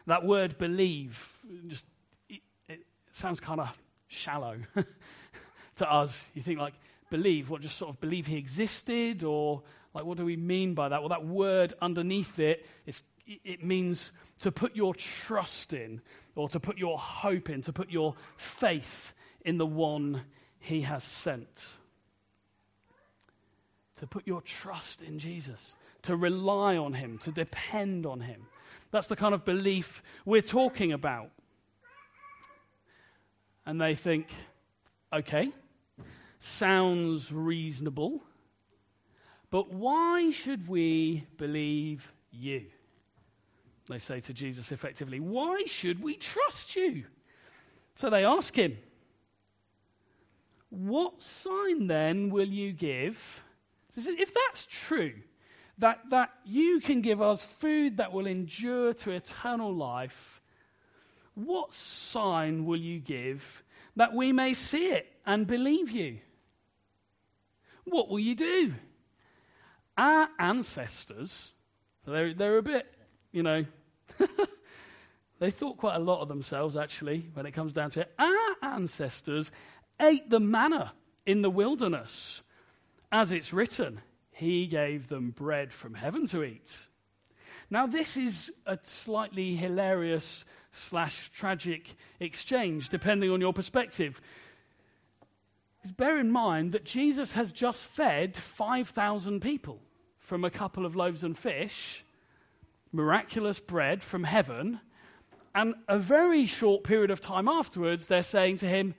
That 0.07 0.25
word 0.25 0.57
believe 0.57 1.40
just 1.66 1.85
it, 2.30 2.40
it 2.71 2.87
sounds 3.12 3.38
kind 3.38 3.61
of 3.61 3.68
shallow 4.09 4.59
to 5.77 5.91
us. 5.91 6.27
You 6.35 6.43
think 6.43 6.59
like 6.59 6.75
believe, 7.11 7.50
what 7.50 7.62
just 7.62 7.77
sort 7.77 7.95
of 7.95 8.00
believe 8.00 8.27
he 8.27 8.37
existed 8.37 9.23
or 9.23 9.62
like 9.95 10.05
what 10.05 10.17
do 10.17 10.25
we 10.25 10.37
mean 10.37 10.75
by 10.75 10.88
that? 10.88 11.00
Well 11.00 11.11
that 11.11 11.25
word 11.27 11.75
underneath 11.81 12.38
it 12.38 12.67
it 13.45 13.62
means 13.62 14.11
to 14.41 14.50
put 14.50 14.75
your 14.75 14.95
trust 14.95 15.73
in 15.73 16.00
or 16.35 16.49
to 16.49 16.61
put 16.61 16.79
your 16.79 16.99
hope 16.99 17.50
in, 17.50 17.62
to 17.62 17.73
put 17.73 17.91
your 17.91 18.15
faith 18.37 19.12
in 19.45 19.59
the 19.59 19.67
one 19.67 20.23
he 20.59 20.83
has 20.83 21.05
sent. 21.05 21.67
To 23.97 24.07
put 24.07 24.27
your 24.27 24.41
trust 24.41 25.03
in 25.03 25.19
Jesus, 25.19 25.75
to 26.03 26.17
rely 26.17 26.77
on 26.77 26.95
him, 26.95 27.19
to 27.19 27.33
depend 27.33 28.07
on 28.07 28.21
him. 28.21 28.47
That's 28.91 29.09
the 29.09 29.17
kind 29.17 29.35
of 29.35 29.45
belief 29.45 30.03
we're 30.25 30.41
talking 30.41 30.93
about. 30.93 31.31
And 33.68 33.78
they 33.78 33.94
think, 33.94 34.28
okay, 35.12 35.52
sounds 36.38 37.30
reasonable, 37.30 38.22
but 39.50 39.70
why 39.70 40.30
should 40.30 40.66
we 40.66 41.26
believe 41.37 42.10
you? 42.30 42.64
They 43.87 43.98
say 43.98 44.20
to 44.20 44.32
Jesus 44.32 44.72
effectively, 44.72 45.20
Why 45.20 45.64
should 45.66 46.02
we 46.02 46.16
trust 46.16 46.76
you? 46.76 47.04
So 47.94 48.08
they 48.08 48.25
ask 48.25 48.56
him, 48.56 48.78
What 50.70 51.20
sign 51.20 51.88
then 51.88 52.30
will 52.30 52.48
you 52.48 52.72
give? 52.72 53.44
If 53.94 54.32
that's 54.32 54.66
true, 54.70 55.12
that, 55.76 56.00
that 56.08 56.30
you 56.46 56.80
can 56.80 57.02
give 57.02 57.20
us 57.20 57.42
food 57.42 57.98
that 57.98 58.14
will 58.14 58.26
endure 58.26 58.94
to 58.94 59.10
eternal 59.10 59.75
life, 59.75 60.38
what 61.38 61.73
sign 61.73 62.64
will 62.64 62.78
you 62.78 62.99
give 62.99 63.62
that 63.97 64.12
we 64.12 64.33
may 64.33 64.54
see 64.54 64.90
it 64.90 65.07
and 65.25 65.47
believe 65.47 65.90
you? 65.90 66.18
What 67.85 68.09
will 68.09 68.18
you 68.18 68.35
do? 68.35 68.75
Our 69.97 70.28
ancestors, 70.38 71.52
they're, 72.07 72.35
they're 72.35 72.59
a 72.59 72.62
bit, 72.62 72.87
you 73.33 73.42
know, 73.42 73.64
they 75.38 75.50
thought 75.50 75.76
quite 75.76 75.97
a 75.97 76.00
lot 76.00 76.21
of 76.21 76.28
themselves, 76.28 76.76
actually, 76.76 77.28
when 77.35 77.47
it 77.47 77.52
comes 77.52 77.73
down 77.73 77.90
to 77.92 78.00
it. 78.00 78.12
Our 78.18 78.57
ancestors 78.75 79.50
ate 80.00 80.28
the 80.28 80.40
manna 80.40 80.92
in 81.26 81.42
the 81.42 81.50
wilderness. 81.50 82.42
As 83.11 83.33
it's 83.33 83.52
written, 83.52 84.00
He 84.33 84.66
gave 84.66 85.09
them 85.09 85.30
bread 85.30 85.73
from 85.73 85.95
heaven 85.95 86.26
to 86.28 86.42
eat. 86.42 86.71
Now, 87.71 87.87
this 87.87 88.16
is 88.16 88.50
a 88.66 88.78
slightly 88.83 89.54
hilarious 89.54 90.45
slash 90.72 91.30
tragic 91.34 91.96
exchange, 92.20 92.88
depending 92.88 93.30
on 93.30 93.40
your 93.40 93.52
perspective. 93.52 94.20
Because 95.78 95.92
bear 95.92 96.18
in 96.18 96.30
mind 96.30 96.72
that 96.72 96.84
Jesus 96.84 97.32
has 97.32 97.52
just 97.52 97.84
fed 97.84 98.37
5,000 98.37 99.40
people 99.40 99.80
from 100.18 100.44
a 100.44 100.50
couple 100.50 100.84
of 100.84 100.96
loaves 100.96 101.25
and 101.25 101.38
fish 101.38 102.04
miraculous 102.92 103.58
bread 103.58 104.02
from 104.02 104.25
heaven. 104.25 104.80
And 105.54 105.75
a 105.88 105.98
very 105.98 106.46
short 106.46 106.84
period 106.84 107.10
of 107.10 107.20
time 107.20 107.48
afterwards, 107.48 108.06
they're 108.06 108.22
saying 108.22 108.58
to 108.58 108.66
him, 108.66 108.94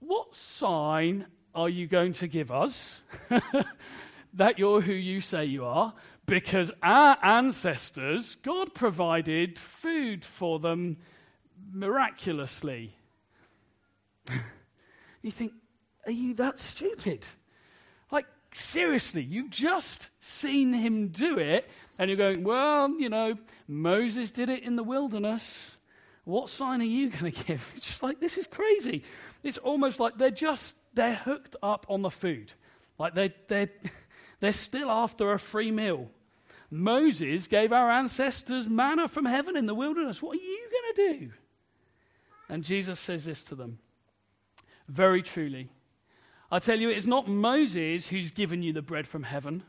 What 0.00 0.34
sign 0.34 1.26
are 1.54 1.68
you 1.68 1.86
going 1.86 2.14
to 2.14 2.26
give 2.26 2.50
us 2.50 3.02
that 4.34 4.58
you're 4.58 4.80
who 4.80 4.92
you 4.92 5.20
say 5.20 5.44
you 5.44 5.64
are? 5.64 5.94
Because 6.26 6.70
our 6.82 7.18
ancestors, 7.22 8.36
God 8.42 8.72
provided 8.74 9.58
food 9.58 10.24
for 10.24 10.58
them 10.58 10.96
miraculously. 11.72 12.94
you 15.22 15.30
think, 15.30 15.52
Are 16.06 16.12
you 16.12 16.34
that 16.34 16.58
stupid? 16.58 17.26
Like, 18.10 18.26
seriously, 18.54 19.22
you've 19.22 19.50
just 19.50 20.10
seen 20.20 20.72
him 20.72 21.08
do 21.08 21.38
it, 21.38 21.68
and 21.98 22.08
you're 22.08 22.16
going, 22.16 22.42
well, 22.42 22.90
you 22.98 23.08
know, 23.08 23.36
Moses 23.68 24.30
did 24.30 24.48
it 24.48 24.62
in 24.62 24.76
the 24.76 24.82
wilderness. 24.82 25.76
What 26.24 26.48
sign 26.48 26.80
are 26.80 26.84
you 26.84 27.10
going 27.10 27.32
to 27.32 27.44
give? 27.44 27.72
It's 27.76 27.86
just 27.86 28.02
like, 28.02 28.20
this 28.20 28.38
is 28.38 28.46
crazy. 28.46 29.02
It's 29.42 29.58
almost 29.58 30.00
like 30.00 30.16
they're 30.16 30.30
just, 30.30 30.74
they're 30.94 31.16
hooked 31.16 31.56
up 31.62 31.86
on 31.88 32.02
the 32.02 32.10
food. 32.10 32.52
Like 32.98 33.14
they're, 33.14 33.34
they're, 33.48 33.70
they're 34.44 34.52
still 34.52 34.90
after 34.90 35.32
a 35.32 35.38
free 35.38 35.70
meal. 35.70 36.10
Moses 36.70 37.46
gave 37.46 37.72
our 37.72 37.90
ancestors 37.90 38.68
manna 38.68 39.08
from 39.08 39.24
heaven 39.24 39.56
in 39.56 39.66
the 39.66 39.74
wilderness. 39.74 40.20
What 40.20 40.36
are 40.36 40.40
you 40.40 40.68
going 40.70 40.94
to 40.94 41.18
do? 41.18 41.32
And 42.48 42.64
Jesus 42.64 43.00
says 43.00 43.24
this 43.24 43.44
to 43.44 43.54
them 43.54 43.78
Very 44.88 45.22
truly, 45.22 45.70
I 46.50 46.58
tell 46.58 46.78
you, 46.78 46.90
it 46.90 46.98
is 46.98 47.06
not 47.06 47.28
Moses 47.28 48.08
who's 48.08 48.30
given 48.30 48.62
you 48.62 48.72
the 48.72 48.82
bread 48.82 49.06
from 49.06 49.22
heaven, 49.22 49.62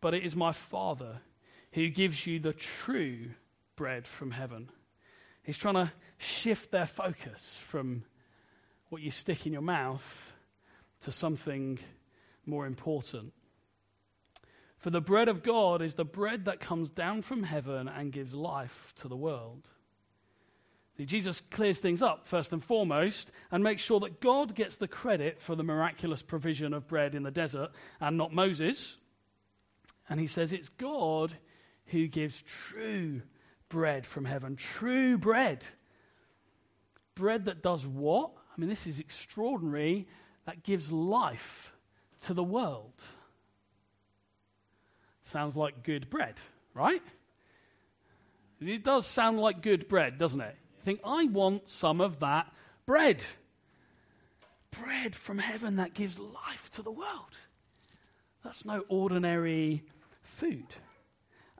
but 0.00 0.14
it 0.14 0.24
is 0.24 0.36
my 0.36 0.52
Father 0.52 1.20
who 1.72 1.88
gives 1.88 2.26
you 2.26 2.38
the 2.38 2.52
true 2.52 3.30
bread 3.76 4.06
from 4.06 4.30
heaven. 4.30 4.70
He's 5.42 5.56
trying 5.56 5.74
to 5.74 5.92
shift 6.18 6.70
their 6.70 6.86
focus 6.86 7.58
from 7.62 8.04
what 8.90 9.02
you 9.02 9.10
stick 9.10 9.46
in 9.46 9.52
your 9.52 9.62
mouth 9.62 10.32
to 11.02 11.12
something 11.12 11.78
more 12.44 12.66
important. 12.66 13.32
For 14.78 14.90
the 14.90 15.00
bread 15.00 15.28
of 15.28 15.42
God 15.42 15.82
is 15.82 15.94
the 15.94 16.04
bread 16.04 16.44
that 16.44 16.60
comes 16.60 16.90
down 16.90 17.22
from 17.22 17.42
heaven 17.42 17.88
and 17.88 18.12
gives 18.12 18.32
life 18.32 18.92
to 18.98 19.08
the 19.08 19.16
world. 19.16 19.68
See, 20.96 21.04
Jesus 21.04 21.42
clears 21.50 21.78
things 21.78 22.02
up 22.02 22.26
first 22.26 22.52
and 22.52 22.62
foremost 22.62 23.30
and 23.50 23.62
makes 23.62 23.82
sure 23.82 24.00
that 24.00 24.20
God 24.20 24.54
gets 24.54 24.76
the 24.76 24.88
credit 24.88 25.40
for 25.40 25.56
the 25.56 25.64
miraculous 25.64 26.22
provision 26.22 26.72
of 26.72 26.88
bread 26.88 27.14
in 27.14 27.22
the 27.22 27.30
desert 27.30 27.70
and 28.00 28.16
not 28.16 28.32
Moses. 28.32 28.96
And 30.08 30.18
he 30.18 30.26
says 30.26 30.52
it's 30.52 30.68
God 30.68 31.36
who 31.86 32.06
gives 32.06 32.42
true 32.42 33.22
bread 33.68 34.06
from 34.06 34.24
heaven, 34.24 34.56
true 34.56 35.18
bread. 35.18 35.64
Bread 37.14 37.44
that 37.46 37.62
does 37.62 37.84
what? 37.86 38.30
I 38.56 38.60
mean, 38.60 38.68
this 38.68 38.86
is 38.86 38.98
extraordinary. 39.00 40.08
That 40.46 40.62
gives 40.62 40.90
life 40.90 41.72
to 42.26 42.34
the 42.34 42.44
world. 42.44 43.02
Sounds 45.30 45.56
like 45.56 45.82
good 45.82 46.08
bread, 46.08 46.34
right? 46.74 47.02
It 48.60 48.82
does 48.82 49.06
sound 49.06 49.38
like 49.38 49.62
good 49.62 49.88
bread, 49.88 50.18
doesn't 50.18 50.40
it? 50.40 50.56
think, 50.88 51.00
I 51.04 51.26
want 51.26 51.68
some 51.68 52.00
of 52.00 52.20
that 52.20 52.50
bread. 52.86 53.22
Bread 54.70 55.14
from 55.14 55.36
heaven 55.36 55.76
that 55.76 55.92
gives 55.92 56.18
life 56.18 56.70
to 56.72 56.82
the 56.82 56.90
world. 56.90 57.36
That's 58.42 58.64
no 58.64 58.84
ordinary 58.88 59.82
food. 60.22 60.64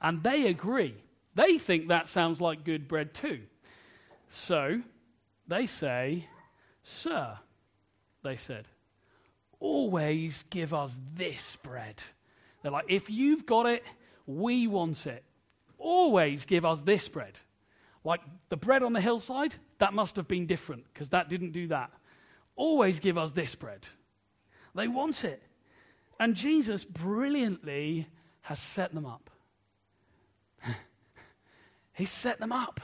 And 0.01 0.23
they 0.23 0.47
agree. 0.47 0.95
They 1.35 1.59
think 1.59 1.89
that 1.89 2.09
sounds 2.09 2.41
like 2.41 2.65
good 2.65 2.89
bread 2.89 3.13
too. 3.13 3.41
So 4.31 4.81
they 5.47 5.67
say, 5.67 6.27
Sir, 6.83 7.37
they 8.25 8.37
said, 8.37 8.65
always 9.61 10.43
give 10.49 10.73
us 10.73 10.99
this 11.15 11.57
bread. 11.63 12.03
They're 12.69 12.73
like, 12.75 12.85
if 12.89 13.09
you've 13.09 13.47
got 13.47 13.65
it, 13.65 13.83
we 14.27 14.67
want 14.67 15.07
it. 15.07 15.25
Always 15.79 16.45
give 16.45 16.67
us 16.67 16.83
this 16.83 17.09
bread. 17.09 17.41
Like 18.05 18.21
the 18.51 18.59
bread 18.59 18.83
on 18.83 18.93
the 18.93 19.01
hillside, 19.01 19.55
that 19.79 19.95
must 19.95 20.17
have 20.17 20.29
been 20.29 20.45
different 20.45 20.85
because 20.93 21.09
that 21.09 21.31
didn't 21.31 21.53
do 21.53 21.69
that. 21.69 21.91
Always 22.57 23.01
give 23.01 23.17
us 23.17 23.33
this 23.33 23.55
bread. 23.55 23.89
They 24.75 24.87
want 24.87 25.25
it. 25.25 25.43
And 26.21 26.35
Jesus 26.35 26.85
brilliantly 26.85 28.07
has 28.43 28.59
set 28.59 28.93
them 28.93 29.07
up. 29.07 29.31
he 31.95 32.05
set 32.05 32.39
them 32.39 32.53
up. 32.53 32.83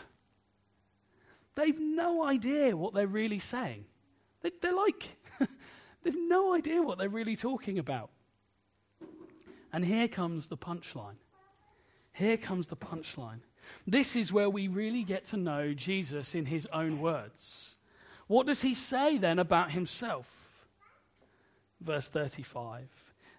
They've 1.57 1.79
no 1.79 2.25
idea 2.25 2.75
what 2.75 2.95
they're 2.95 3.07
really 3.07 3.39
saying. 3.39 3.85
They, 4.41 4.51
are 4.67 4.73
like, 4.73 5.11
they've 6.03 6.17
no 6.17 6.55
idea 6.55 6.81
what 6.81 6.97
they're 6.97 7.11
really 7.11 7.37
talking 7.37 7.79
about. 7.79 8.09
And 9.75 9.85
here 9.85 10.07
comes 10.07 10.47
the 10.47 10.57
punchline. 10.57 11.17
Here 12.13 12.37
comes 12.37 12.69
the 12.69 12.77
punchline. 12.77 13.41
This 13.89 14.15
is 14.15 14.33
where 14.33 14.49
we 14.49 14.69
really 14.69 15.03
get 15.03 15.25
to 15.31 15.37
know 15.37 15.75
Jesus 15.75 16.37
in 16.37 16.47
his 16.47 16.69
own 16.73 17.01
words. 17.01 17.75
What 18.29 18.47
does 18.47 18.63
he 18.63 18.75
say 18.75 19.19
then 19.19 19.41
about 19.41 19.73
himself? 19.73 20.29
Verse 21.81 22.07
35. 22.07 22.89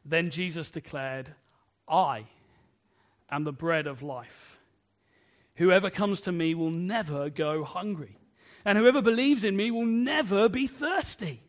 Then 0.04 0.30
Jesus 0.30 0.70
declared, 0.70 1.34
I 1.88 2.26
am 3.32 3.46
the 3.46 3.54
bread 3.54 3.88
of 3.88 4.04
life. 4.04 4.58
Whoever 5.56 5.90
comes 5.90 6.20
to 6.22 6.34
me 6.34 6.54
will 6.54 6.70
never 6.70 7.30
go 7.30 7.64
hungry, 7.64 8.18
and 8.66 8.78
whoever 8.78 9.02
believes 9.02 9.46
in 9.46 9.56
me 9.56 9.72
will 9.72 9.86
never 9.86 10.50
be 10.50 10.68
thirsty. 10.68 11.44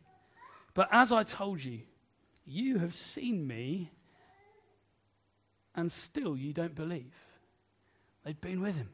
But 0.73 0.87
as 0.93 1.11
I 1.11 1.23
told 1.23 1.61
you, 1.61 1.81
you 2.45 2.77
have 2.77 2.95
seen 2.95 3.45
me, 3.45 3.91
and 5.77 5.91
still 5.91 6.35
you 6.35 6.51
don't 6.51 6.75
believe. 6.75 7.13
They'd 8.25 8.41
been 8.41 8.61
with 8.61 8.75
him, 8.75 8.89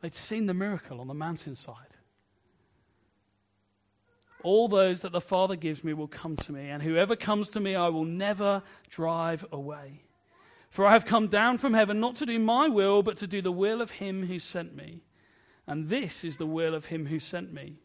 they'd 0.00 0.16
seen 0.16 0.46
the 0.46 0.54
miracle 0.54 1.00
on 1.00 1.06
the 1.06 1.14
mountainside. 1.14 1.76
All 4.42 4.68
those 4.68 5.02
that 5.02 5.12
the 5.12 5.20
Father 5.20 5.54
gives 5.54 5.84
me 5.84 5.92
will 5.92 6.08
come 6.08 6.34
to 6.36 6.52
me, 6.52 6.70
and 6.70 6.82
whoever 6.82 7.14
comes 7.14 7.50
to 7.50 7.60
me 7.60 7.76
I 7.76 7.88
will 7.88 8.06
never 8.06 8.62
drive 8.88 9.44
away. 9.52 10.02
For 10.70 10.86
I 10.86 10.92
have 10.92 11.04
come 11.04 11.26
down 11.28 11.58
from 11.58 11.74
heaven 11.74 12.00
not 12.00 12.16
to 12.16 12.26
do 12.26 12.38
my 12.38 12.66
will, 12.66 13.02
but 13.02 13.18
to 13.18 13.26
do 13.26 13.42
the 13.42 13.52
will 13.52 13.82
of 13.82 13.90
him 13.90 14.26
who 14.26 14.38
sent 14.38 14.74
me. 14.74 15.02
And 15.66 15.88
this 15.88 16.24
is 16.24 16.38
the 16.38 16.46
will 16.46 16.74
of 16.74 16.86
him 16.86 17.06
who 17.06 17.20
sent 17.20 17.52
me, 17.52 17.76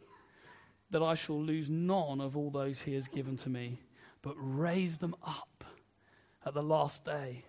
that 0.91 1.03
I 1.03 1.15
shall 1.15 1.41
lose 1.41 1.69
none 1.69 2.21
of 2.21 2.37
all 2.37 2.49
those 2.49 2.81
he 2.81 2.93
has 2.93 3.07
given 3.07 3.35
to 3.37 3.49
me, 3.49 3.81
but 4.21 4.35
raise 4.37 4.97
them 4.99 5.15
up 5.25 5.65
at 6.45 6.53
the 6.53 6.63
last 6.63 7.03
day. 7.03 7.43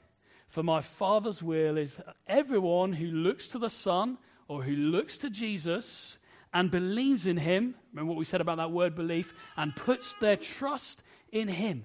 For 0.49 0.63
my 0.63 0.81
Father's 0.81 1.43
will 1.43 1.77
is 1.77 1.97
everyone 2.27 2.93
who 2.93 3.07
looks 3.07 3.49
to 3.49 3.59
the 3.59 3.71
Son 3.71 4.19
or 4.49 4.63
who 4.63 4.75
looks 4.75 5.19
to 5.19 5.31
Jesus 5.31 6.19
and 6.55 6.71
believes 6.71 7.27
in 7.27 7.37
him, 7.37 7.75
remember 7.93 8.11
what 8.11 8.19
we 8.19 8.25
said 8.25 8.41
about 8.41 8.57
that 8.57 8.71
word 8.71 8.95
belief, 8.95 9.35
and 9.57 9.77
puts 9.77 10.15
their 10.21 10.37
trust 10.37 11.03
in 11.31 11.49
him, 11.49 11.85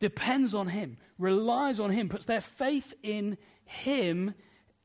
depends 0.00 0.54
on 0.54 0.68
him, 0.68 0.96
relies 1.18 1.78
on 1.78 1.90
him, 1.90 2.08
puts 2.08 2.24
their 2.24 2.40
faith 2.40 2.94
in 3.02 3.36
him, 3.64 4.34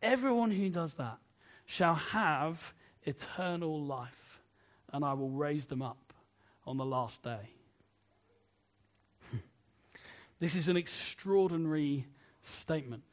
everyone 0.01 0.51
who 0.51 0.69
does 0.69 0.93
that 0.95 1.17
shall 1.65 1.95
have 1.95 2.73
eternal 3.03 3.81
life, 3.81 4.41
and 4.93 5.03
I 5.03 5.13
will 5.13 5.29
raise 5.31 5.65
them 5.65 5.81
up 5.81 6.13
on 6.65 6.77
the 6.77 6.85
last 6.85 7.23
day. 7.23 7.49
this 10.39 10.55
is 10.55 10.67
an 10.67 10.77
extraordinary 10.77 12.05
statement. 12.47 13.03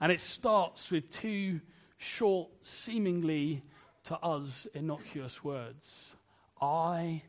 And 0.00 0.12
it 0.12 0.20
starts 0.20 0.90
with 0.90 1.10
two 1.12 1.60
short, 1.96 2.50
seemingly 2.62 3.62
to 4.04 4.18
us 4.18 4.66
innocuous 4.74 5.42
words 5.42 6.14
I 6.60 7.22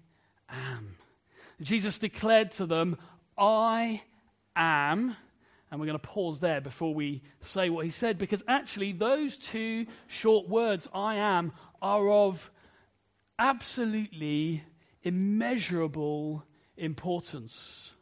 am. 0.50 0.98
Jesus 1.62 2.00
declared 2.00 2.52
to 2.52 2.66
them, 2.66 2.98
I 3.38 4.02
am. 4.56 5.16
And 5.72 5.80
we're 5.80 5.88
going 5.88 6.00
to 6.00 6.08
pause 6.08 6.40
there 6.40 6.62
before 6.62 6.94
we 6.94 7.22
say 7.42 7.70
what 7.70 7.86
he 7.86 7.92
said, 7.92 8.18
because 8.18 8.44
actually, 8.48 8.94
those 8.94 9.38
two 9.38 9.88
short 10.08 10.48
words, 10.48 10.88
I 10.94 11.16
am, 11.16 11.54
are 11.82 12.10
of 12.10 12.50
absolutely 13.40 14.64
immeasurable 15.04 16.44
importance. 16.78 17.94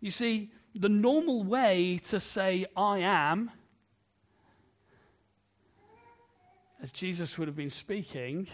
You 0.00 0.10
see, 0.10 0.52
the 0.74 0.88
normal 0.88 1.42
way 1.42 1.98
to 2.08 2.20
say 2.20 2.66
I 2.76 2.98
am, 2.98 3.50
as 6.82 6.92
Jesus 6.92 7.36
would 7.36 7.48
have 7.48 7.56
been 7.56 7.70
speaking, 7.70 8.48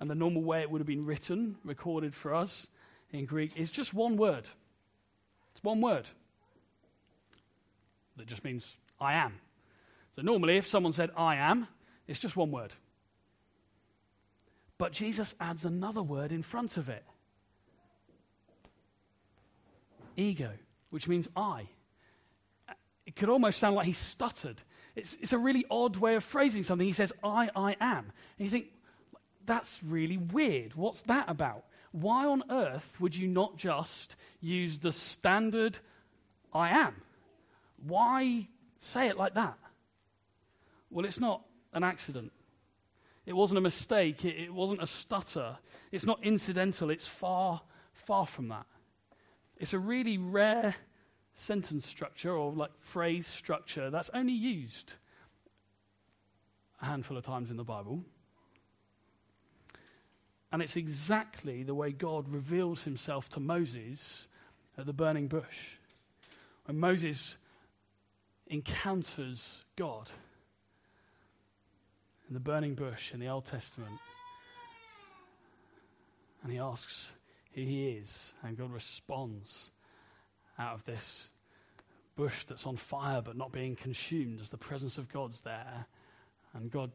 and 0.00 0.10
the 0.10 0.14
normal 0.14 0.42
way 0.42 0.62
it 0.62 0.70
would 0.70 0.80
have 0.80 0.86
been 0.86 1.04
written, 1.04 1.56
recorded 1.64 2.14
for 2.14 2.34
us 2.34 2.66
in 3.10 3.26
Greek, 3.26 3.56
is 3.56 3.70
just 3.70 3.92
one 3.92 4.16
word. 4.16 4.48
It's 5.54 5.62
one 5.62 5.80
word 5.80 6.08
that 8.16 8.26
just 8.26 8.44
means 8.44 8.76
I 9.00 9.14
am. 9.14 9.34
So 10.16 10.22
normally, 10.22 10.56
if 10.56 10.66
someone 10.66 10.92
said 10.92 11.10
I 11.16 11.36
am, 11.36 11.66
it's 12.06 12.18
just 12.18 12.36
one 12.36 12.50
word. 12.50 12.72
But 14.78 14.92
Jesus 14.92 15.34
adds 15.40 15.64
another 15.64 16.02
word 16.02 16.32
in 16.32 16.42
front 16.42 16.76
of 16.76 16.88
it 16.88 17.04
ego 20.16 20.50
which 20.92 21.08
means 21.08 21.26
I. 21.34 21.68
It 23.06 23.16
could 23.16 23.30
almost 23.30 23.58
sound 23.58 23.74
like 23.74 23.86
he 23.86 23.94
stuttered. 23.94 24.62
It's, 24.94 25.16
it's 25.20 25.32
a 25.32 25.38
really 25.38 25.64
odd 25.70 25.96
way 25.96 26.16
of 26.16 26.22
phrasing 26.22 26.62
something. 26.62 26.86
He 26.86 26.92
says, 26.92 27.12
I, 27.24 27.48
I 27.56 27.76
am. 27.80 28.12
And 28.38 28.44
you 28.44 28.50
think, 28.50 28.66
that's 29.46 29.80
really 29.82 30.18
weird. 30.18 30.74
What's 30.74 31.00
that 31.02 31.28
about? 31.28 31.64
Why 31.92 32.26
on 32.26 32.44
earth 32.50 32.94
would 33.00 33.16
you 33.16 33.26
not 33.26 33.56
just 33.56 34.16
use 34.40 34.78
the 34.78 34.92
standard 34.92 35.78
I 36.52 36.68
am? 36.70 36.94
Why 37.86 38.48
say 38.80 39.08
it 39.08 39.16
like 39.16 39.34
that? 39.34 39.58
Well, 40.90 41.06
it's 41.06 41.18
not 41.18 41.42
an 41.72 41.84
accident. 41.84 42.32
It 43.24 43.32
wasn't 43.32 43.58
a 43.58 43.62
mistake. 43.62 44.26
It, 44.26 44.36
it 44.36 44.52
wasn't 44.52 44.82
a 44.82 44.86
stutter. 44.86 45.56
It's 45.90 46.04
not 46.04 46.22
incidental. 46.22 46.90
It's 46.90 47.06
far, 47.06 47.62
far 47.94 48.26
from 48.26 48.48
that. 48.48 48.66
It's 49.62 49.74
a 49.74 49.78
really 49.78 50.18
rare 50.18 50.74
sentence 51.36 51.86
structure 51.86 52.32
or 52.32 52.52
like 52.52 52.72
phrase 52.80 53.28
structure 53.28 53.90
that's 53.90 54.10
only 54.12 54.32
used 54.32 54.94
a 56.80 56.86
handful 56.86 57.16
of 57.16 57.24
times 57.24 57.48
in 57.48 57.56
the 57.56 57.62
Bible. 57.62 58.02
And 60.50 60.62
it's 60.62 60.74
exactly 60.74 61.62
the 61.62 61.76
way 61.76 61.92
God 61.92 62.28
reveals 62.28 62.82
himself 62.82 63.28
to 63.30 63.40
Moses 63.40 64.26
at 64.76 64.84
the 64.84 64.92
burning 64.92 65.28
bush. 65.28 65.78
When 66.64 66.80
Moses 66.80 67.36
encounters 68.48 69.64
God 69.76 70.10
in 72.26 72.34
the 72.34 72.40
burning 72.40 72.74
bush 72.74 73.14
in 73.14 73.20
the 73.20 73.28
Old 73.28 73.46
Testament, 73.46 74.00
and 76.42 76.50
he 76.50 76.58
asks, 76.58 77.12
who 77.54 77.62
he 77.62 77.88
is. 77.88 78.32
And 78.42 78.56
God 78.56 78.72
responds 78.72 79.70
out 80.58 80.74
of 80.74 80.84
this 80.84 81.28
bush 82.14 82.44
that's 82.44 82.66
on 82.66 82.76
fire 82.76 83.22
but 83.22 83.36
not 83.36 83.52
being 83.52 83.74
consumed 83.74 84.40
as 84.40 84.50
the 84.50 84.56
presence 84.56 84.98
of 84.98 85.12
God's 85.12 85.40
there. 85.40 85.86
And 86.54 86.70
God 86.70 86.90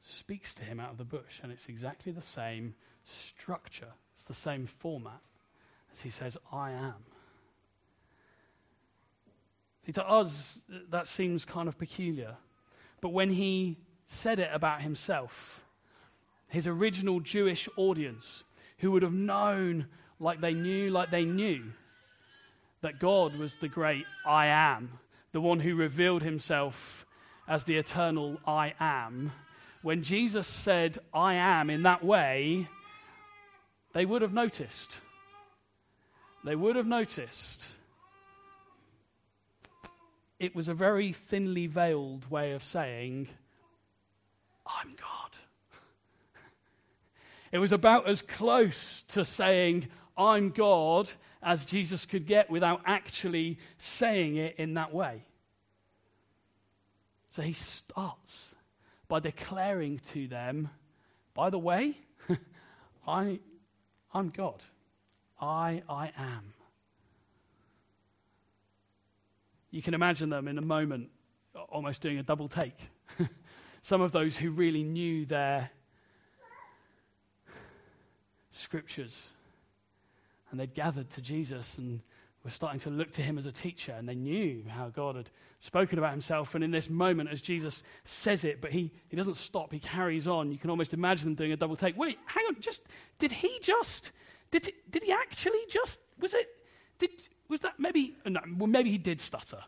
speaks 0.00 0.54
to 0.54 0.64
him 0.64 0.80
out 0.80 0.90
of 0.90 0.98
the 0.98 1.04
bush. 1.04 1.40
And 1.42 1.52
it's 1.52 1.68
exactly 1.68 2.12
the 2.12 2.22
same 2.22 2.74
structure, 3.04 3.92
it's 4.16 4.24
the 4.24 4.34
same 4.34 4.66
format 4.66 5.20
as 5.92 6.00
he 6.00 6.10
says, 6.10 6.36
I 6.52 6.70
am. 6.72 6.94
See, 9.86 9.92
to 9.92 10.08
us, 10.08 10.60
that 10.90 11.06
seems 11.06 11.44
kind 11.44 11.68
of 11.68 11.78
peculiar. 11.78 12.36
But 13.00 13.10
when 13.10 13.30
he 13.30 13.78
said 14.08 14.38
it 14.38 14.50
about 14.52 14.82
himself, 14.82 15.64
his 16.48 16.66
original 16.66 17.20
Jewish 17.20 17.68
audience 17.76 18.44
who 18.80 18.90
would 18.90 19.02
have 19.02 19.12
known 19.12 19.86
like 20.18 20.40
they 20.40 20.54
knew, 20.54 20.90
like 20.90 21.10
they 21.10 21.24
knew, 21.24 21.62
that 22.82 22.98
God 22.98 23.36
was 23.36 23.54
the 23.56 23.68
great 23.68 24.06
I 24.26 24.46
am, 24.46 24.98
the 25.32 25.40
one 25.40 25.60
who 25.60 25.74
revealed 25.74 26.22
himself 26.22 27.06
as 27.46 27.64
the 27.64 27.76
eternal 27.76 28.38
I 28.46 28.74
am. 28.80 29.32
When 29.82 30.02
Jesus 30.02 30.46
said, 30.46 30.98
I 31.12 31.34
am, 31.34 31.70
in 31.70 31.82
that 31.84 32.04
way, 32.04 32.68
they 33.92 34.04
would 34.04 34.22
have 34.22 34.32
noticed. 34.32 34.98
They 36.44 36.56
would 36.56 36.76
have 36.76 36.86
noticed. 36.86 37.62
It 40.38 40.54
was 40.54 40.68
a 40.68 40.74
very 40.74 41.12
thinly 41.12 41.66
veiled 41.66 42.30
way 42.30 42.52
of 42.52 42.64
saying, 42.64 43.28
I'm 44.66 44.94
God. 44.96 45.19
It 47.52 47.58
was 47.58 47.72
about 47.72 48.08
as 48.08 48.22
close 48.22 49.04
to 49.08 49.24
saying, 49.24 49.88
I'm 50.16 50.50
God, 50.50 51.10
as 51.42 51.64
Jesus 51.64 52.06
could 52.06 52.26
get 52.26 52.50
without 52.50 52.82
actually 52.86 53.58
saying 53.78 54.36
it 54.36 54.56
in 54.58 54.74
that 54.74 54.92
way. 54.92 55.24
So 57.30 57.42
he 57.42 57.52
starts 57.52 58.54
by 59.08 59.20
declaring 59.20 60.00
to 60.12 60.28
them, 60.28 60.68
by 61.34 61.50
the 61.50 61.58
way, 61.58 61.96
I, 63.06 63.40
I'm 64.12 64.30
God. 64.30 64.62
I, 65.40 65.82
I 65.88 66.12
am. 66.16 66.52
You 69.70 69.82
can 69.82 69.94
imagine 69.94 70.30
them 70.30 70.48
in 70.48 70.58
a 70.58 70.62
moment 70.62 71.10
almost 71.68 72.02
doing 72.02 72.18
a 72.18 72.22
double 72.22 72.48
take. 72.48 72.76
Some 73.82 74.00
of 74.00 74.12
those 74.12 74.36
who 74.36 74.50
really 74.50 74.82
knew 74.82 75.24
their 75.24 75.70
scriptures 78.50 79.28
and 80.50 80.58
they'd 80.58 80.74
gathered 80.74 81.10
to 81.10 81.20
Jesus 81.20 81.78
and 81.78 82.00
were 82.44 82.50
starting 82.50 82.80
to 82.80 82.90
look 82.90 83.12
to 83.12 83.22
him 83.22 83.38
as 83.38 83.46
a 83.46 83.52
teacher 83.52 83.92
and 83.92 84.08
they 84.08 84.14
knew 84.14 84.64
how 84.68 84.88
God 84.88 85.16
had 85.16 85.30
spoken 85.60 85.98
about 85.98 86.12
himself. 86.12 86.54
And 86.54 86.64
in 86.64 86.70
this 86.70 86.88
moment, 86.88 87.28
as 87.30 87.40
Jesus 87.40 87.82
says 88.04 88.44
it, 88.44 88.60
but 88.60 88.72
he, 88.72 88.90
he 89.08 89.16
doesn't 89.16 89.36
stop, 89.36 89.72
he 89.72 89.78
carries 89.78 90.26
on. 90.26 90.50
You 90.50 90.58
can 90.58 90.70
almost 90.70 90.94
imagine 90.94 91.26
them 91.26 91.34
doing 91.34 91.52
a 91.52 91.56
double 91.56 91.76
take. 91.76 91.96
Wait, 91.96 92.18
hang 92.26 92.44
on, 92.46 92.56
just, 92.60 92.82
did 93.18 93.30
he 93.30 93.58
just, 93.62 94.12
did, 94.50 94.68
it, 94.68 94.90
did 94.90 95.04
he 95.04 95.12
actually 95.12 95.60
just, 95.68 96.00
was 96.18 96.34
it, 96.34 96.48
did, 96.98 97.10
was 97.48 97.60
that 97.60 97.74
maybe, 97.78 98.16
no, 98.24 98.40
well, 98.56 98.66
maybe 98.66 98.90
he 98.90 98.98
did 98.98 99.20
stutter. 99.20 99.62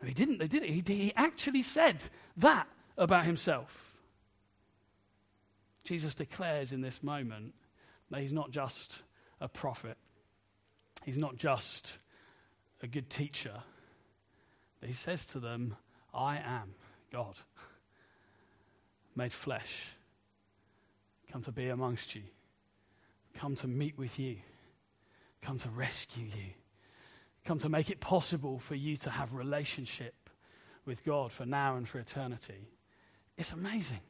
No, 0.00 0.08
he 0.08 0.14
didn't, 0.14 0.38
they 0.38 0.48
did 0.48 0.62
it. 0.62 0.70
He, 0.70 0.82
he 0.86 1.12
actually 1.16 1.62
said 1.62 2.02
that 2.36 2.66
about 2.98 3.24
himself. 3.24 3.88
Jesus 5.84 6.14
declares 6.14 6.72
in 6.72 6.80
this 6.80 7.02
moment 7.02 7.54
that 8.12 8.20
he's 8.20 8.32
not 8.32 8.50
just 8.50 8.92
a 9.40 9.48
prophet, 9.48 9.96
he's 11.04 11.16
not 11.16 11.36
just 11.36 11.98
a 12.82 12.86
good 12.86 13.08
teacher. 13.10 13.62
But 14.80 14.88
he 14.88 14.94
says 14.94 15.24
to 15.26 15.40
them, 15.40 15.76
I 16.12 16.36
am 16.36 16.74
God, 17.10 17.36
made 19.16 19.32
flesh, 19.32 19.72
come 21.30 21.42
to 21.42 21.52
be 21.52 21.68
amongst 21.68 22.14
you, 22.14 22.22
come 23.34 23.56
to 23.56 23.66
meet 23.66 23.96
with 23.96 24.18
you, 24.18 24.36
come 25.40 25.58
to 25.60 25.70
rescue 25.70 26.26
you, 26.26 26.52
come 27.46 27.58
to 27.60 27.68
make 27.68 27.90
it 27.90 28.00
possible 28.00 28.58
for 28.58 28.74
you 28.74 28.96
to 28.98 29.10
have 29.10 29.32
relationship 29.32 30.14
with 30.84 31.02
God 31.04 31.32
for 31.32 31.46
now 31.46 31.76
and 31.76 31.88
for 31.88 31.98
eternity. 31.98 32.68
It's 33.38 33.52
amazing. 33.52 34.00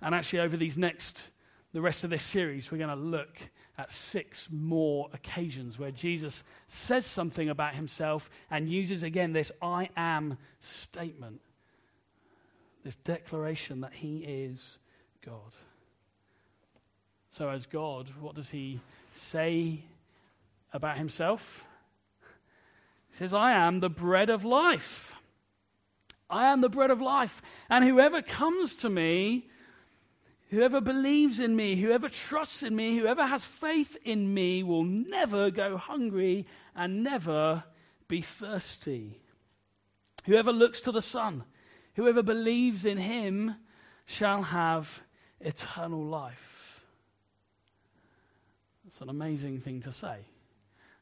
And 0.00 0.14
actually, 0.14 0.40
over 0.40 0.56
these 0.56 0.78
next, 0.78 1.30
the 1.78 1.82
rest 1.82 2.02
of 2.02 2.10
this 2.10 2.24
series, 2.24 2.72
we're 2.72 2.78
going 2.78 2.90
to 2.90 2.96
look 2.96 3.38
at 3.78 3.88
six 3.92 4.48
more 4.50 5.08
occasions 5.12 5.78
where 5.78 5.92
Jesus 5.92 6.42
says 6.66 7.06
something 7.06 7.48
about 7.48 7.76
himself 7.76 8.28
and 8.50 8.68
uses 8.68 9.04
again 9.04 9.32
this 9.32 9.52
I 9.62 9.88
am 9.96 10.38
statement, 10.60 11.40
this 12.82 12.96
declaration 12.96 13.82
that 13.82 13.92
he 13.92 14.24
is 14.24 14.78
God. 15.24 15.52
So, 17.30 17.48
as 17.48 17.64
God, 17.64 18.10
what 18.20 18.34
does 18.34 18.50
he 18.50 18.80
say 19.14 19.84
about 20.72 20.98
himself? 20.98 21.64
He 23.12 23.18
says, 23.18 23.32
I 23.32 23.52
am 23.52 23.78
the 23.78 23.88
bread 23.88 24.30
of 24.30 24.44
life. 24.44 25.14
I 26.28 26.48
am 26.48 26.60
the 26.60 26.68
bread 26.68 26.90
of 26.90 27.00
life. 27.00 27.40
And 27.70 27.84
whoever 27.84 28.20
comes 28.20 28.74
to 28.74 28.90
me 28.90 29.48
Whoever 30.50 30.80
believes 30.80 31.40
in 31.40 31.54
me, 31.54 31.76
whoever 31.76 32.08
trusts 32.08 32.62
in 32.62 32.74
me, 32.74 32.96
whoever 32.96 33.26
has 33.26 33.44
faith 33.44 33.96
in 34.04 34.32
me 34.32 34.62
will 34.62 34.84
never 34.84 35.50
go 35.50 35.76
hungry 35.76 36.46
and 36.74 37.02
never 37.02 37.64
be 38.08 38.22
thirsty. 38.22 39.20
Whoever 40.24 40.50
looks 40.50 40.80
to 40.82 40.92
the 40.92 41.02
Son, 41.02 41.44
whoever 41.94 42.22
believes 42.22 42.86
in 42.86 42.96
him, 42.96 43.56
shall 44.06 44.42
have 44.42 45.02
eternal 45.40 46.02
life. 46.02 46.82
That's 48.84 49.02
an 49.02 49.10
amazing 49.10 49.60
thing 49.60 49.82
to 49.82 49.92
say. 49.92 50.20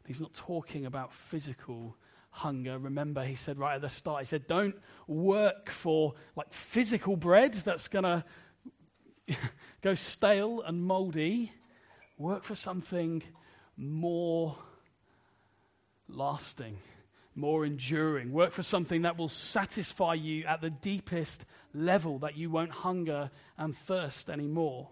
He's 0.07 0.21
not 0.21 0.35
talking 0.35 0.87
about 0.87 1.13
physical 1.13 1.97
hunger. 2.31 2.79
Remember, 2.79 3.25
he 3.25 3.37
said 3.37 3.59
right 3.59 3.77
at 3.77 3.81
the 3.81 3.89
start, 3.89 4.23
he 4.23 4.27
said, 4.27 4.49
don't 4.49 4.75
work 5.07 5.71
for 5.71 6.15
like 6.35 6.53
physical 6.53 7.17
bread 7.17 7.55
that's 7.55 7.87
going 7.89 8.05
to 8.05 8.25
go 9.83 9.95
stale 9.95 10.63
and 10.63 10.83
moldy, 10.83 11.53
work 12.19 12.45
for 12.45 12.55
something 12.55 13.23
more 13.77 14.57
lasting, 16.09 16.79
more 17.35 17.65
enduring. 17.65 18.33
Work 18.33 18.53
for 18.53 18.63
something 18.63 19.03
that 19.03 19.19
will 19.19 19.29
satisfy 19.29 20.15
you 20.15 20.45
at 20.45 20.61
the 20.61 20.71
deepest 20.71 21.45
level, 21.75 22.19
that 22.21 22.37
you 22.37 22.51
won't 22.51 22.71
hunger 22.71 23.31
and 23.59 23.77
thirst 23.77 24.31
anymore. 24.31 24.89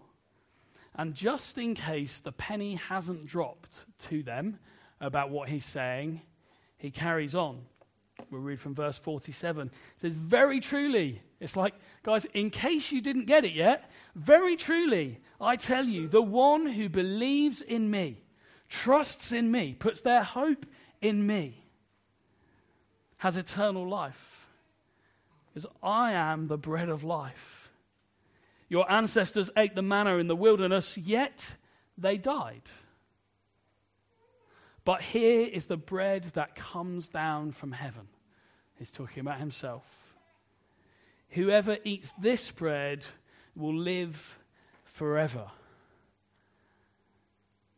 And 0.95 1.13
just 1.13 1.57
in 1.57 1.75
case 1.75 2.19
the 2.19 2.31
penny 2.31 2.75
hasn't 2.75 3.25
dropped 3.25 3.85
to 4.07 4.23
them 4.23 4.59
about 5.01 5.29
what 5.29 5.49
he's 5.49 5.65
saying, 5.65 6.21
he 6.77 6.91
carries 6.91 7.35
on. 7.35 7.63
We'll 8.29 8.41
read 8.41 8.59
from 8.59 8.75
verse 8.75 8.97
47. 8.97 9.67
It 9.67 9.73
says, 10.01 10.13
Very 10.13 10.59
truly, 10.59 11.21
it's 11.39 11.55
like, 11.55 11.73
guys, 12.03 12.25
in 12.33 12.49
case 12.49 12.91
you 12.91 13.01
didn't 13.01 13.25
get 13.25 13.45
it 13.45 13.53
yet, 13.53 13.89
very 14.15 14.55
truly, 14.55 15.19
I 15.39 15.55
tell 15.55 15.85
you, 15.85 16.07
the 16.07 16.21
one 16.21 16.65
who 16.65 16.89
believes 16.89 17.61
in 17.61 17.91
me, 17.91 18.21
trusts 18.69 19.31
in 19.31 19.51
me, 19.51 19.75
puts 19.77 20.01
their 20.01 20.23
hope 20.23 20.65
in 21.01 21.25
me, 21.25 21.63
has 23.17 23.37
eternal 23.37 23.87
life. 23.87 24.47
Because 25.53 25.69
I 25.81 26.13
am 26.13 26.47
the 26.47 26.57
bread 26.57 26.89
of 26.89 27.03
life. 27.03 27.69
Your 28.67 28.91
ancestors 28.91 29.49
ate 29.55 29.75
the 29.75 29.81
manna 29.81 30.17
in 30.17 30.27
the 30.27 30.35
wilderness, 30.35 30.97
yet 30.97 31.55
they 31.97 32.17
died. 32.17 32.63
But 34.85 35.01
here 35.01 35.49
is 35.51 35.65
the 35.65 35.77
bread 35.77 36.31
that 36.35 36.55
comes 36.55 37.09
down 37.09 37.51
from 37.51 37.71
heaven. 37.71 38.07
He's 38.77 38.91
talking 38.91 39.19
about 39.19 39.39
himself. 39.39 39.83
Whoever 41.29 41.77
eats 41.83 42.13
this 42.19 42.51
bread 42.51 43.03
will 43.55 43.75
live 43.75 44.37
forever. 44.83 45.47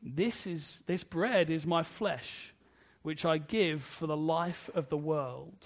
This, 0.03 0.45
is, 0.45 0.79
this 0.85 1.03
bread 1.03 1.49
is 1.49 1.65
my 1.65 1.81
flesh, 1.81 2.53
which 3.03 3.23
I 3.23 3.37
give 3.37 3.81
for 3.81 4.05
the 4.05 4.17
life 4.17 4.69
of 4.75 4.89
the 4.89 4.97
world. 4.97 5.65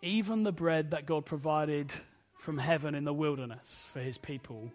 Even 0.00 0.42
the 0.42 0.52
bread 0.52 0.90
that 0.92 1.06
God 1.06 1.26
provided 1.26 1.92
from 2.38 2.58
heaven 2.58 2.94
in 2.94 3.04
the 3.04 3.14
wilderness 3.14 3.68
for 3.92 4.00
his 4.00 4.18
people 4.18 4.70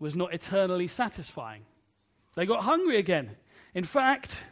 was 0.00 0.16
not 0.16 0.34
eternally 0.34 0.88
satisfying. 0.88 1.62
They 2.34 2.46
got 2.46 2.64
hungry 2.64 2.96
again. 2.96 3.36
In 3.74 3.84
fact, 3.84 4.42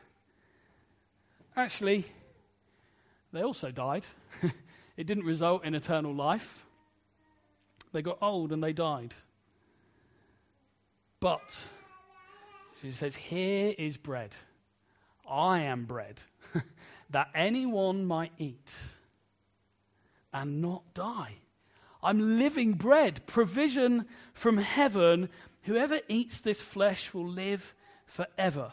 actually, 1.56 2.04
they 3.32 3.42
also 3.42 3.70
died. 3.70 4.04
it 4.96 5.06
didn't 5.06 5.24
result 5.24 5.64
in 5.64 5.74
eternal 5.74 6.14
life. 6.14 6.64
They 7.92 8.02
got 8.02 8.18
old 8.20 8.52
and 8.52 8.62
they 8.62 8.74
died. 8.74 9.14
But, 11.18 11.50
she 12.80 12.92
says, 12.92 13.16
Here 13.16 13.74
is 13.76 13.96
bread. 13.96 14.36
I 15.28 15.60
am 15.60 15.84
bread 15.84 16.20
that 17.10 17.28
anyone 17.34 18.04
might 18.04 18.32
eat 18.38 18.72
and 20.32 20.60
not 20.62 20.94
die. 20.94 21.34
I'm 22.02 22.38
living 22.38 22.74
bread, 22.74 23.26
provision 23.26 24.06
from 24.32 24.56
heaven. 24.56 25.28
Whoever 25.62 26.00
eats 26.08 26.40
this 26.40 26.60
flesh 26.60 27.12
will 27.12 27.28
live 27.28 27.74
forever. 28.06 28.72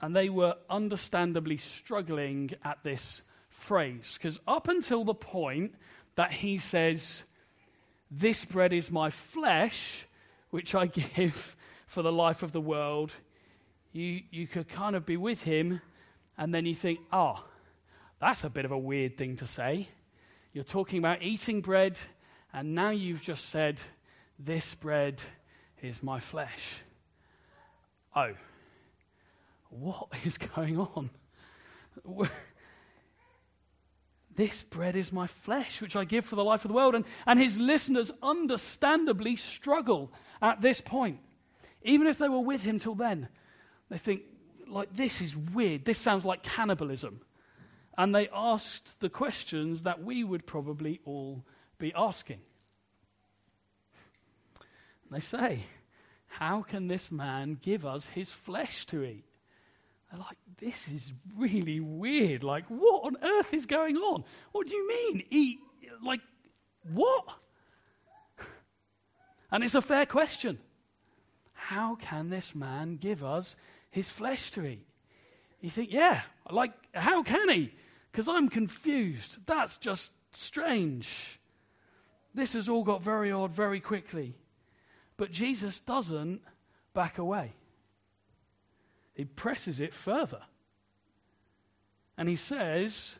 And 0.00 0.16
they 0.16 0.28
were 0.28 0.56
understandably 0.68 1.56
struggling 1.56 2.50
at 2.64 2.82
this 2.82 3.22
phrase, 3.48 4.18
because 4.18 4.40
up 4.46 4.66
until 4.66 5.04
the 5.04 5.14
point 5.14 5.74
that 6.16 6.32
he 6.32 6.58
says, 6.58 7.22
This 8.10 8.44
bread 8.44 8.72
is 8.72 8.90
my 8.90 9.10
flesh, 9.10 10.06
which 10.50 10.74
I 10.74 10.86
give 11.16 11.56
for 11.86 12.02
the 12.02 12.12
life 12.12 12.42
of 12.42 12.52
the 12.52 12.60
world, 12.60 13.12
you, 13.92 14.22
you 14.30 14.46
could 14.48 14.68
kind 14.68 14.96
of 14.96 15.06
be 15.06 15.16
with 15.16 15.42
him, 15.42 15.80
and 16.36 16.52
then 16.52 16.66
you 16.66 16.74
think, 16.74 16.98
Oh, 17.12 17.44
that's 18.20 18.42
a 18.42 18.50
bit 18.50 18.64
of 18.64 18.72
a 18.72 18.78
weird 18.78 19.16
thing 19.16 19.36
to 19.36 19.46
say. 19.46 19.88
You're 20.52 20.64
talking 20.64 20.98
about 20.98 21.22
eating 21.22 21.60
bread 21.60 21.98
and 22.52 22.74
now 22.74 22.90
you've 22.90 23.20
just 23.20 23.48
said, 23.48 23.80
This 24.38 24.74
bread 24.74 25.22
is 25.80 26.02
my 26.02 26.20
flesh. 26.20 26.80
Oh, 28.14 28.32
what 29.70 30.08
is 30.24 30.38
going 30.38 30.78
on? 30.78 31.10
this 34.34 34.62
bread 34.62 34.96
is 34.96 35.12
my 35.12 35.26
flesh, 35.26 35.80
which 35.80 35.96
I 35.96 36.04
give 36.04 36.24
for 36.24 36.36
the 36.36 36.44
life 36.44 36.64
of 36.64 36.68
the 36.68 36.74
world. 36.74 36.94
And, 36.94 37.04
and 37.26 37.38
his 37.38 37.58
listeners 37.58 38.10
understandably 38.22 39.36
struggle 39.36 40.12
at 40.40 40.60
this 40.62 40.80
point. 40.80 41.18
Even 41.82 42.06
if 42.06 42.18
they 42.18 42.28
were 42.28 42.40
with 42.40 42.62
him 42.62 42.78
till 42.78 42.94
then, 42.94 43.28
they 43.90 43.98
think, 43.98 44.22
like, 44.68 44.94
this 44.94 45.20
is 45.20 45.36
weird. 45.36 45.84
This 45.84 45.98
sounds 45.98 46.24
like 46.24 46.42
cannibalism. 46.42 47.20
and 47.98 48.14
they 48.14 48.28
asked 48.32 49.00
the 49.00 49.10
questions 49.10 49.82
that 49.82 50.02
we 50.02 50.24
would 50.24 50.46
probably 50.46 51.00
all 51.04 51.44
be 51.82 51.92
asking. 51.96 52.38
They 55.10 55.20
say, 55.20 55.64
How 56.26 56.62
can 56.62 56.88
this 56.88 57.10
man 57.10 57.58
give 57.60 57.84
us 57.84 58.06
his 58.06 58.30
flesh 58.30 58.86
to 58.86 59.02
eat? 59.02 59.24
They're 60.10 60.20
like, 60.20 60.38
This 60.58 60.88
is 60.88 61.12
really 61.36 61.80
weird. 61.80 62.44
Like, 62.44 62.64
what 62.68 63.04
on 63.04 63.16
earth 63.22 63.52
is 63.52 63.66
going 63.66 63.96
on? 63.96 64.24
What 64.52 64.68
do 64.68 64.74
you 64.74 64.88
mean, 64.88 65.24
eat? 65.30 65.58
Like, 66.02 66.20
what? 66.90 67.24
And 69.50 69.62
it's 69.62 69.74
a 69.74 69.82
fair 69.82 70.06
question. 70.06 70.58
How 71.52 71.96
can 71.96 72.30
this 72.30 72.54
man 72.54 72.96
give 72.96 73.22
us 73.22 73.54
his 73.90 74.08
flesh 74.08 74.50
to 74.52 74.64
eat? 74.64 74.86
You 75.60 75.68
think, 75.68 75.92
yeah, 75.92 76.22
like, 76.50 76.72
how 76.94 77.22
can 77.22 77.50
he? 77.50 77.74
Because 78.10 78.28
I'm 78.28 78.48
confused. 78.48 79.36
That's 79.46 79.76
just 79.76 80.10
strange. 80.32 81.38
This 82.34 82.54
has 82.54 82.68
all 82.68 82.84
got 82.84 83.02
very 83.02 83.30
odd 83.30 83.52
very 83.52 83.80
quickly. 83.80 84.34
But 85.16 85.30
Jesus 85.30 85.80
doesn't 85.80 86.40
back 86.94 87.18
away, 87.18 87.52
he 89.14 89.24
presses 89.24 89.80
it 89.80 89.94
further. 89.94 90.42
And 92.18 92.28
he 92.28 92.36
says, 92.36 93.16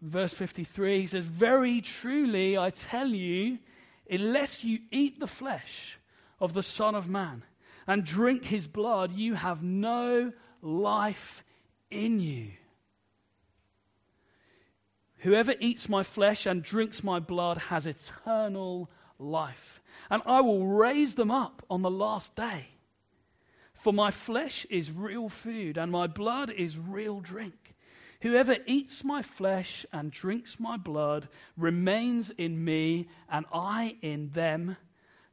verse 0.00 0.34
53, 0.34 1.00
he 1.00 1.06
says, 1.06 1.24
Very 1.24 1.80
truly 1.80 2.58
I 2.58 2.70
tell 2.70 3.08
you, 3.08 3.58
unless 4.10 4.64
you 4.64 4.80
eat 4.90 5.20
the 5.20 5.26
flesh 5.26 5.98
of 6.40 6.52
the 6.52 6.62
Son 6.62 6.94
of 6.94 7.08
Man 7.08 7.44
and 7.86 8.04
drink 8.04 8.44
his 8.44 8.66
blood, 8.66 9.12
you 9.12 9.34
have 9.34 9.62
no 9.62 10.32
life 10.60 11.44
in 11.90 12.20
you. 12.20 12.50
Whoever 15.22 15.54
eats 15.60 15.88
my 15.88 16.02
flesh 16.02 16.46
and 16.46 16.64
drinks 16.64 17.04
my 17.04 17.20
blood 17.20 17.56
has 17.56 17.86
eternal 17.86 18.90
life, 19.20 19.80
and 20.10 20.20
I 20.26 20.40
will 20.40 20.66
raise 20.66 21.14
them 21.14 21.30
up 21.30 21.64
on 21.70 21.82
the 21.82 21.90
last 21.90 22.34
day. 22.34 22.66
For 23.72 23.92
my 23.92 24.10
flesh 24.10 24.66
is 24.68 24.90
real 24.90 25.28
food, 25.28 25.78
and 25.78 25.92
my 25.92 26.08
blood 26.08 26.50
is 26.50 26.76
real 26.76 27.20
drink. 27.20 27.76
Whoever 28.22 28.56
eats 28.66 29.04
my 29.04 29.22
flesh 29.22 29.86
and 29.92 30.10
drinks 30.10 30.58
my 30.58 30.76
blood 30.76 31.28
remains 31.56 32.30
in 32.30 32.64
me, 32.64 33.06
and 33.30 33.46
I 33.52 33.98
in 34.02 34.30
them, 34.30 34.76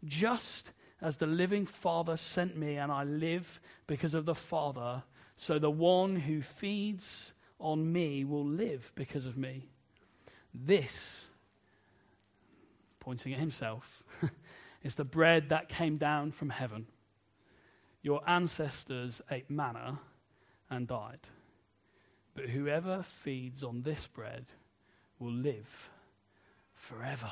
just 0.06 0.70
as 1.02 1.18
the 1.18 1.26
living 1.26 1.66
Father 1.66 2.16
sent 2.16 2.56
me, 2.56 2.76
and 2.76 2.92
I 2.92 3.06
live 3.06 3.60
because 3.88 4.14
of 4.14 4.26
the 4.26 4.36
Father. 4.36 5.02
So 5.36 5.58
the 5.58 5.72
one 5.72 6.16
who 6.16 6.44
feeds 6.44 7.32
on 7.60 7.92
me 7.92 8.24
will 8.24 8.46
live 8.46 8.92
because 8.94 9.26
of 9.26 9.36
me. 9.36 9.70
This, 10.54 11.26
pointing 13.00 13.34
at 13.34 13.40
himself, 13.40 14.04
is 14.84 14.96
the 14.96 15.06
bread 15.06 15.50
that 15.50 15.70
came 15.70 15.98
down 15.98 16.32
from 16.32 16.50
heaven. 16.50 16.88
Your 18.02 18.22
ancestors 18.28 19.22
ate 19.30 19.50
manna 19.50 20.00
and 20.70 20.88
died. 20.88 21.20
But 22.34 22.46
whoever 22.46 23.04
feeds 23.24 23.64
on 23.64 23.82
this 23.82 24.08
bread 24.08 24.46
will 25.20 25.34
live 25.34 25.90
forever. 26.74 27.32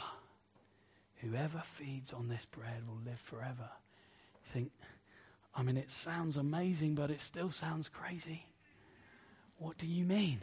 Whoever 1.22 1.64
feeds 1.78 2.14
on 2.14 2.28
this 2.28 2.46
bread 2.46 2.88
will 2.88 3.00
live 3.06 3.20
forever. 3.20 3.70
You 4.44 4.52
think, 4.54 4.72
I 5.56 5.64
mean, 5.64 5.78
it 5.78 5.90
sounds 5.90 6.38
amazing, 6.38 6.96
but 6.96 7.10
it 7.10 7.22
still 7.22 7.50
sounds 7.50 7.90
crazy. 7.90 8.46
What 9.58 9.78
do 9.78 9.88
you 9.88 10.06
mean? 10.06 10.42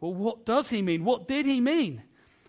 Well, 0.00 0.14
what 0.14 0.44
does 0.44 0.70
he 0.70 0.82
mean? 0.82 1.04
What 1.04 1.26
did 1.26 1.46
he 1.46 1.60
mean 1.60 2.02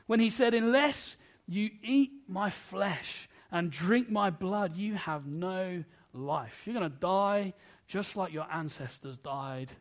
when 0.06 0.20
he 0.20 0.30
said, 0.30 0.54
Unless 0.54 1.16
you 1.48 1.70
eat 1.82 2.12
my 2.28 2.50
flesh 2.50 3.30
and 3.52 3.72
drink 3.72 4.10
my 4.10 4.30
blood, 4.30 4.76
you 4.76 4.96
have 4.96 5.26
no 5.26 5.84
life. 6.14 6.62
You're 6.66 6.78
going 6.78 6.92
to 6.92 6.98
die 6.98 7.54
just 7.88 8.16
like 8.16 8.34
your 8.34 8.48
ancestors 8.52 9.18
died. 9.18 9.72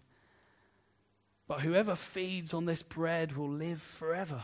But 1.48 1.60
whoever 1.60 1.96
feeds 1.96 2.54
on 2.54 2.64
this 2.64 2.82
bread 2.82 3.36
will 3.36 3.50
live 3.50 3.80
forever. 3.80 4.42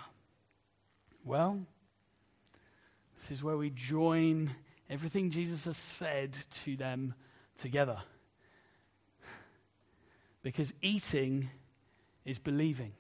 Well, 1.25 1.61
this 3.21 3.31
is 3.31 3.43
where 3.43 3.57
we 3.57 3.71
join 3.71 4.55
everything 4.91 5.31
Jesus 5.31 5.65
has 5.65 5.77
said 5.77 6.37
to 6.65 6.77
them 6.77 7.15
together. 7.61 7.99
Because 10.43 10.73
eating 10.83 11.51
is 12.25 12.39
believing. 12.39 12.93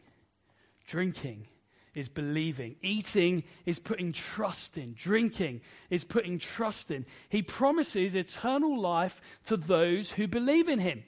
Drinking 0.93 1.47
is 1.95 2.11
believing. 2.11 2.77
Eating 2.83 3.45
is 3.65 3.79
putting 3.79 4.13
trust 4.13 4.77
in. 4.77 4.93
Drinking 4.93 5.63
is 5.89 6.05
putting 6.05 6.39
trust 6.39 6.91
in. 6.91 7.07
He 7.31 7.41
promises 7.41 8.15
eternal 8.15 8.79
life 8.79 9.19
to 9.47 9.57
those 9.57 10.11
who 10.11 10.29
believe 10.29 10.69
in 10.69 10.79
him. 10.79 11.03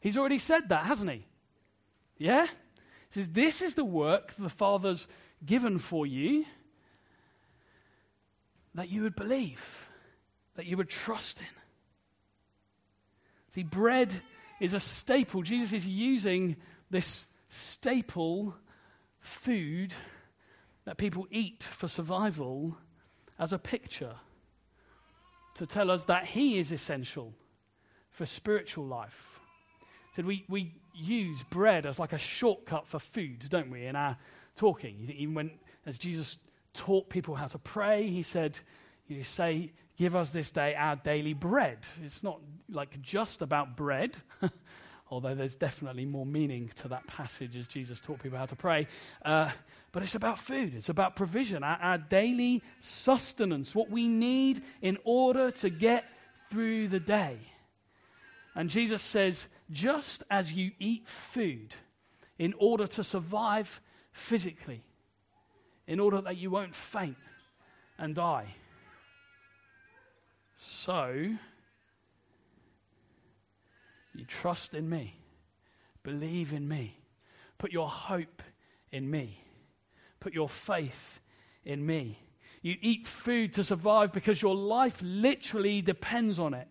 He's 0.00 0.18
already 0.18 0.36
said 0.36 0.68
that, 0.68 0.84
hasn't 0.84 1.10
he? 1.10 1.24
Yeah? 2.18 2.44
He 2.44 3.20
says, 3.20 3.30
This 3.30 3.62
is 3.62 3.74
the 3.74 3.86
work 3.86 4.34
the 4.38 4.50
Father's 4.50 5.08
given 5.46 5.78
for 5.78 6.06
you 6.06 6.44
that 8.74 8.90
you 8.90 9.00
would 9.04 9.16
believe, 9.16 9.64
that 10.56 10.66
you 10.66 10.76
would 10.76 10.90
trust 10.90 11.38
in. 11.38 11.46
See, 13.54 13.62
bread 13.62 14.12
is 14.60 14.74
a 14.74 14.80
staple. 14.80 15.40
Jesus 15.40 15.72
is 15.72 15.86
using 15.86 16.56
this 16.90 17.24
staple 17.48 18.54
food 19.22 19.94
that 20.84 20.98
people 20.98 21.26
eat 21.30 21.62
for 21.62 21.88
survival 21.88 22.76
as 23.38 23.52
a 23.52 23.58
picture 23.58 24.16
to 25.54 25.66
tell 25.66 25.90
us 25.90 26.04
that 26.04 26.26
He 26.26 26.58
is 26.58 26.72
essential 26.72 27.32
for 28.10 28.26
spiritual 28.26 28.86
life. 28.86 29.40
So 30.16 30.22
we, 30.22 30.44
we 30.48 30.74
use 30.94 31.42
bread 31.50 31.86
as 31.86 31.98
like 31.98 32.12
a 32.12 32.18
shortcut 32.18 32.86
for 32.86 32.98
food, 32.98 33.46
don't 33.48 33.70
we, 33.70 33.86
in 33.86 33.96
our 33.96 34.16
talking? 34.56 35.12
Even 35.16 35.34
when, 35.34 35.50
as 35.86 35.96
Jesus 35.96 36.38
taught 36.74 37.08
people 37.08 37.34
how 37.34 37.46
to 37.46 37.58
pray, 37.58 38.08
He 38.08 38.22
said, 38.22 38.58
You 39.06 39.24
say, 39.24 39.72
Give 39.98 40.16
us 40.16 40.30
this 40.30 40.50
day 40.50 40.74
our 40.74 40.96
daily 40.96 41.34
bread. 41.34 41.78
It's 42.02 42.22
not 42.22 42.40
like 42.70 43.00
just 43.02 43.42
about 43.42 43.76
bread. 43.76 44.16
although 45.12 45.34
there's 45.34 45.54
definitely 45.54 46.06
more 46.06 46.24
meaning 46.24 46.70
to 46.74 46.88
that 46.88 47.06
passage 47.06 47.54
as 47.54 47.68
Jesus 47.68 48.00
taught 48.00 48.22
people 48.22 48.38
how 48.38 48.46
to 48.46 48.56
pray. 48.56 48.88
Uh, 49.22 49.50
but 49.92 50.02
it's 50.02 50.14
about 50.14 50.38
food, 50.38 50.74
it's 50.74 50.88
about 50.88 51.16
provision, 51.16 51.62
our, 51.62 51.76
our 51.76 51.98
daily 51.98 52.62
sustenance, 52.80 53.74
what 53.74 53.90
we 53.90 54.08
need 54.08 54.62
in 54.80 54.96
order 55.04 55.50
to 55.50 55.68
get 55.68 56.06
through 56.50 56.88
the 56.88 56.98
day. 56.98 57.36
And 58.54 58.70
Jesus 58.70 59.02
says, 59.02 59.48
just 59.70 60.22
as 60.30 60.50
you 60.50 60.70
eat 60.78 61.06
food 61.06 61.74
in 62.38 62.54
order 62.58 62.86
to 62.86 63.04
survive 63.04 63.82
physically, 64.12 64.82
in 65.86 66.00
order 66.00 66.22
that 66.22 66.38
you 66.38 66.50
won't 66.50 66.74
faint 66.74 67.18
and 67.98 68.14
die, 68.14 68.46
so 70.56 71.36
you 74.14 74.24
trust 74.24 74.74
in 74.74 74.88
me. 74.88 75.16
Believe 76.02 76.52
in 76.52 76.66
me. 76.68 76.98
Put 77.58 77.72
your 77.72 77.88
hope 77.88 78.42
in 78.90 79.10
me. 79.10 79.38
Put 80.20 80.34
your 80.34 80.48
faith 80.48 81.20
in 81.64 81.84
me. 81.84 82.18
You 82.60 82.76
eat 82.80 83.06
food 83.06 83.54
to 83.54 83.64
survive 83.64 84.12
because 84.12 84.40
your 84.40 84.54
life 84.54 84.98
literally 85.02 85.82
depends 85.82 86.38
on 86.38 86.54
it. 86.54 86.68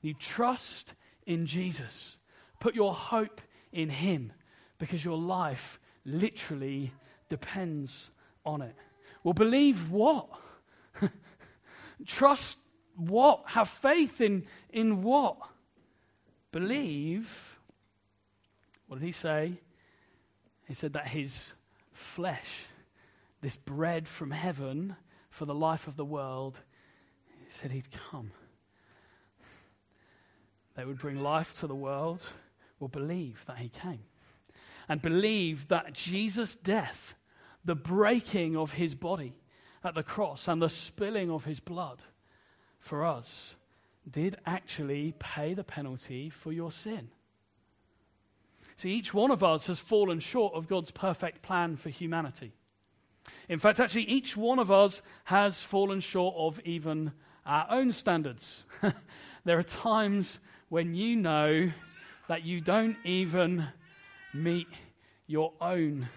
You 0.00 0.14
trust 0.14 0.92
in 1.26 1.46
Jesus. 1.46 2.16
Put 2.60 2.74
your 2.74 2.94
hope 2.94 3.40
in 3.72 3.88
Him 3.88 4.32
because 4.78 5.04
your 5.04 5.18
life 5.18 5.80
literally 6.04 6.92
depends 7.28 8.10
on 8.44 8.62
it. 8.62 8.74
Well, 9.24 9.34
believe 9.34 9.90
what? 9.90 10.28
trust 12.06 12.58
what? 12.94 13.42
Have 13.46 13.68
faith 13.68 14.20
in, 14.20 14.46
in 14.70 15.02
what? 15.02 15.36
Believe, 16.52 17.58
what 18.86 19.00
did 19.00 19.06
he 19.06 19.12
say? 19.12 19.54
He 20.66 20.74
said 20.74 20.94
that 20.94 21.08
his 21.08 21.52
flesh, 21.92 22.64
this 23.40 23.56
bread 23.56 24.08
from 24.08 24.30
heaven 24.30 24.96
for 25.30 25.44
the 25.44 25.54
life 25.54 25.86
of 25.86 25.96
the 25.96 26.04
world, 26.04 26.60
he 27.46 27.52
said 27.60 27.70
he'd 27.70 27.90
come. 28.10 28.30
They 30.76 30.84
would 30.84 30.98
bring 30.98 31.20
life 31.20 31.58
to 31.60 31.66
the 31.66 31.74
world, 31.74 32.26
will 32.78 32.88
believe 32.88 33.44
that 33.46 33.58
he 33.58 33.68
came. 33.68 34.04
And 34.88 35.02
believe 35.02 35.68
that 35.68 35.92
Jesus' 35.92 36.54
death, 36.54 37.14
the 37.64 37.74
breaking 37.74 38.56
of 38.56 38.72
his 38.72 38.94
body 38.94 39.40
at 39.82 39.94
the 39.94 40.02
cross, 40.02 40.46
and 40.46 40.62
the 40.62 40.70
spilling 40.70 41.30
of 41.30 41.44
his 41.44 41.60
blood 41.60 42.02
for 42.78 43.04
us 43.04 43.55
did 44.10 44.36
actually 44.46 45.14
pay 45.18 45.54
the 45.54 45.64
penalty 45.64 46.30
for 46.30 46.52
your 46.52 46.70
sin. 46.70 47.08
See, 48.76 48.90
each 48.90 49.14
one 49.14 49.30
of 49.30 49.42
us 49.42 49.66
has 49.66 49.80
fallen 49.80 50.20
short 50.20 50.54
of 50.54 50.68
God's 50.68 50.90
perfect 50.90 51.42
plan 51.42 51.76
for 51.76 51.88
humanity. 51.88 52.52
In 53.48 53.58
fact, 53.58 53.80
actually, 53.80 54.02
each 54.02 54.36
one 54.36 54.58
of 54.58 54.70
us 54.70 55.02
has 55.24 55.60
fallen 55.60 56.00
short 56.00 56.34
of 56.36 56.60
even 56.64 57.12
our 57.44 57.66
own 57.70 57.92
standards. 57.92 58.64
there 59.44 59.58
are 59.58 59.62
times 59.64 60.38
when 60.68 60.94
you 60.94 61.16
know 61.16 61.70
that 62.28 62.44
you 62.44 62.60
don't 62.60 62.96
even 63.04 63.66
meet 64.34 64.66
your 65.26 65.52
own 65.60 66.08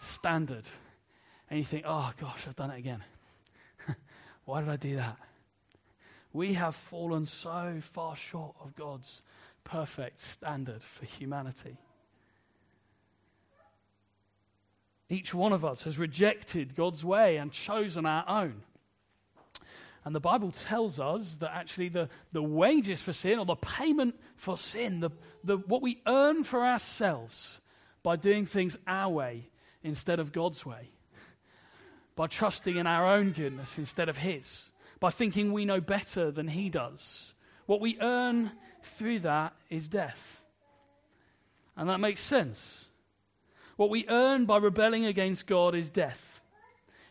standard. 0.00 0.64
And 1.50 1.58
you 1.58 1.64
think, 1.64 1.84
oh 1.86 2.12
gosh, 2.18 2.46
I've 2.48 2.56
done 2.56 2.70
it 2.70 2.78
again. 2.78 3.04
Why 4.44 4.60
did 4.60 4.70
I 4.70 4.76
do 4.76 4.96
that? 4.96 5.16
We 6.36 6.52
have 6.52 6.76
fallen 6.76 7.24
so 7.24 7.78
far 7.80 8.14
short 8.14 8.56
of 8.62 8.76
God's 8.76 9.22
perfect 9.64 10.20
standard 10.20 10.82
for 10.82 11.06
humanity. 11.06 11.78
Each 15.08 15.32
one 15.32 15.54
of 15.54 15.64
us 15.64 15.84
has 15.84 15.98
rejected 15.98 16.76
God's 16.76 17.02
way 17.02 17.38
and 17.38 17.50
chosen 17.50 18.04
our 18.04 18.22
own. 18.28 18.60
And 20.04 20.14
the 20.14 20.20
Bible 20.20 20.50
tells 20.50 21.00
us 21.00 21.36
that 21.40 21.54
actually 21.54 21.88
the, 21.88 22.10
the 22.32 22.42
wages 22.42 23.00
for 23.00 23.14
sin, 23.14 23.38
or 23.38 23.46
the 23.46 23.56
payment 23.56 24.14
for 24.36 24.58
sin, 24.58 25.00
the, 25.00 25.12
the, 25.42 25.56
what 25.56 25.80
we 25.80 26.02
earn 26.06 26.44
for 26.44 26.66
ourselves 26.66 27.62
by 28.02 28.16
doing 28.16 28.44
things 28.44 28.76
our 28.86 29.10
way 29.10 29.48
instead 29.82 30.20
of 30.20 30.32
God's 30.34 30.66
way, 30.66 30.90
by 32.14 32.26
trusting 32.26 32.76
in 32.76 32.86
our 32.86 33.16
own 33.16 33.32
goodness 33.32 33.78
instead 33.78 34.10
of 34.10 34.18
His, 34.18 34.68
by 35.00 35.10
thinking 35.10 35.52
we 35.52 35.64
know 35.64 35.80
better 35.80 36.30
than 36.30 36.48
He 36.48 36.70
does, 36.70 37.34
what 37.66 37.80
we 37.80 37.98
earn 38.00 38.52
through 38.82 39.20
that 39.20 39.54
is 39.68 39.88
death. 39.88 40.42
And 41.76 41.88
that 41.88 42.00
makes 42.00 42.20
sense. 42.20 42.86
What 43.76 43.90
we 43.90 44.06
earn 44.08 44.46
by 44.46 44.56
rebelling 44.56 45.04
against 45.04 45.46
God 45.46 45.74
is 45.74 45.90
death, 45.90 46.40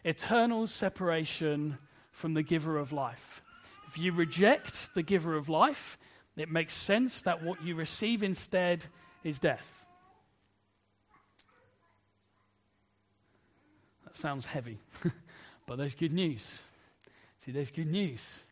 eternal 0.03 0.67
separation 0.67 1.77
from 2.11 2.33
the 2.33 2.43
giver 2.43 2.77
of 2.77 2.91
life. 2.91 3.43
If 3.87 3.99
you 3.99 4.11
reject 4.11 4.89
the 4.95 5.03
giver 5.03 5.35
of 5.35 5.47
life, 5.47 5.97
it 6.35 6.49
makes 6.49 6.73
sense 6.73 7.21
that 7.21 7.43
what 7.43 7.63
you 7.63 7.75
receive 7.75 8.23
instead 8.23 8.85
is 9.23 9.37
death. 9.37 9.85
That 14.05 14.15
sounds 14.15 14.45
heavy, 14.45 14.79
but 15.67 15.77
there's 15.77 15.95
good 15.95 16.13
news. 16.13 16.61
See, 17.45 17.51
there's 17.51 17.69
good 17.69 17.91
news 17.91 18.43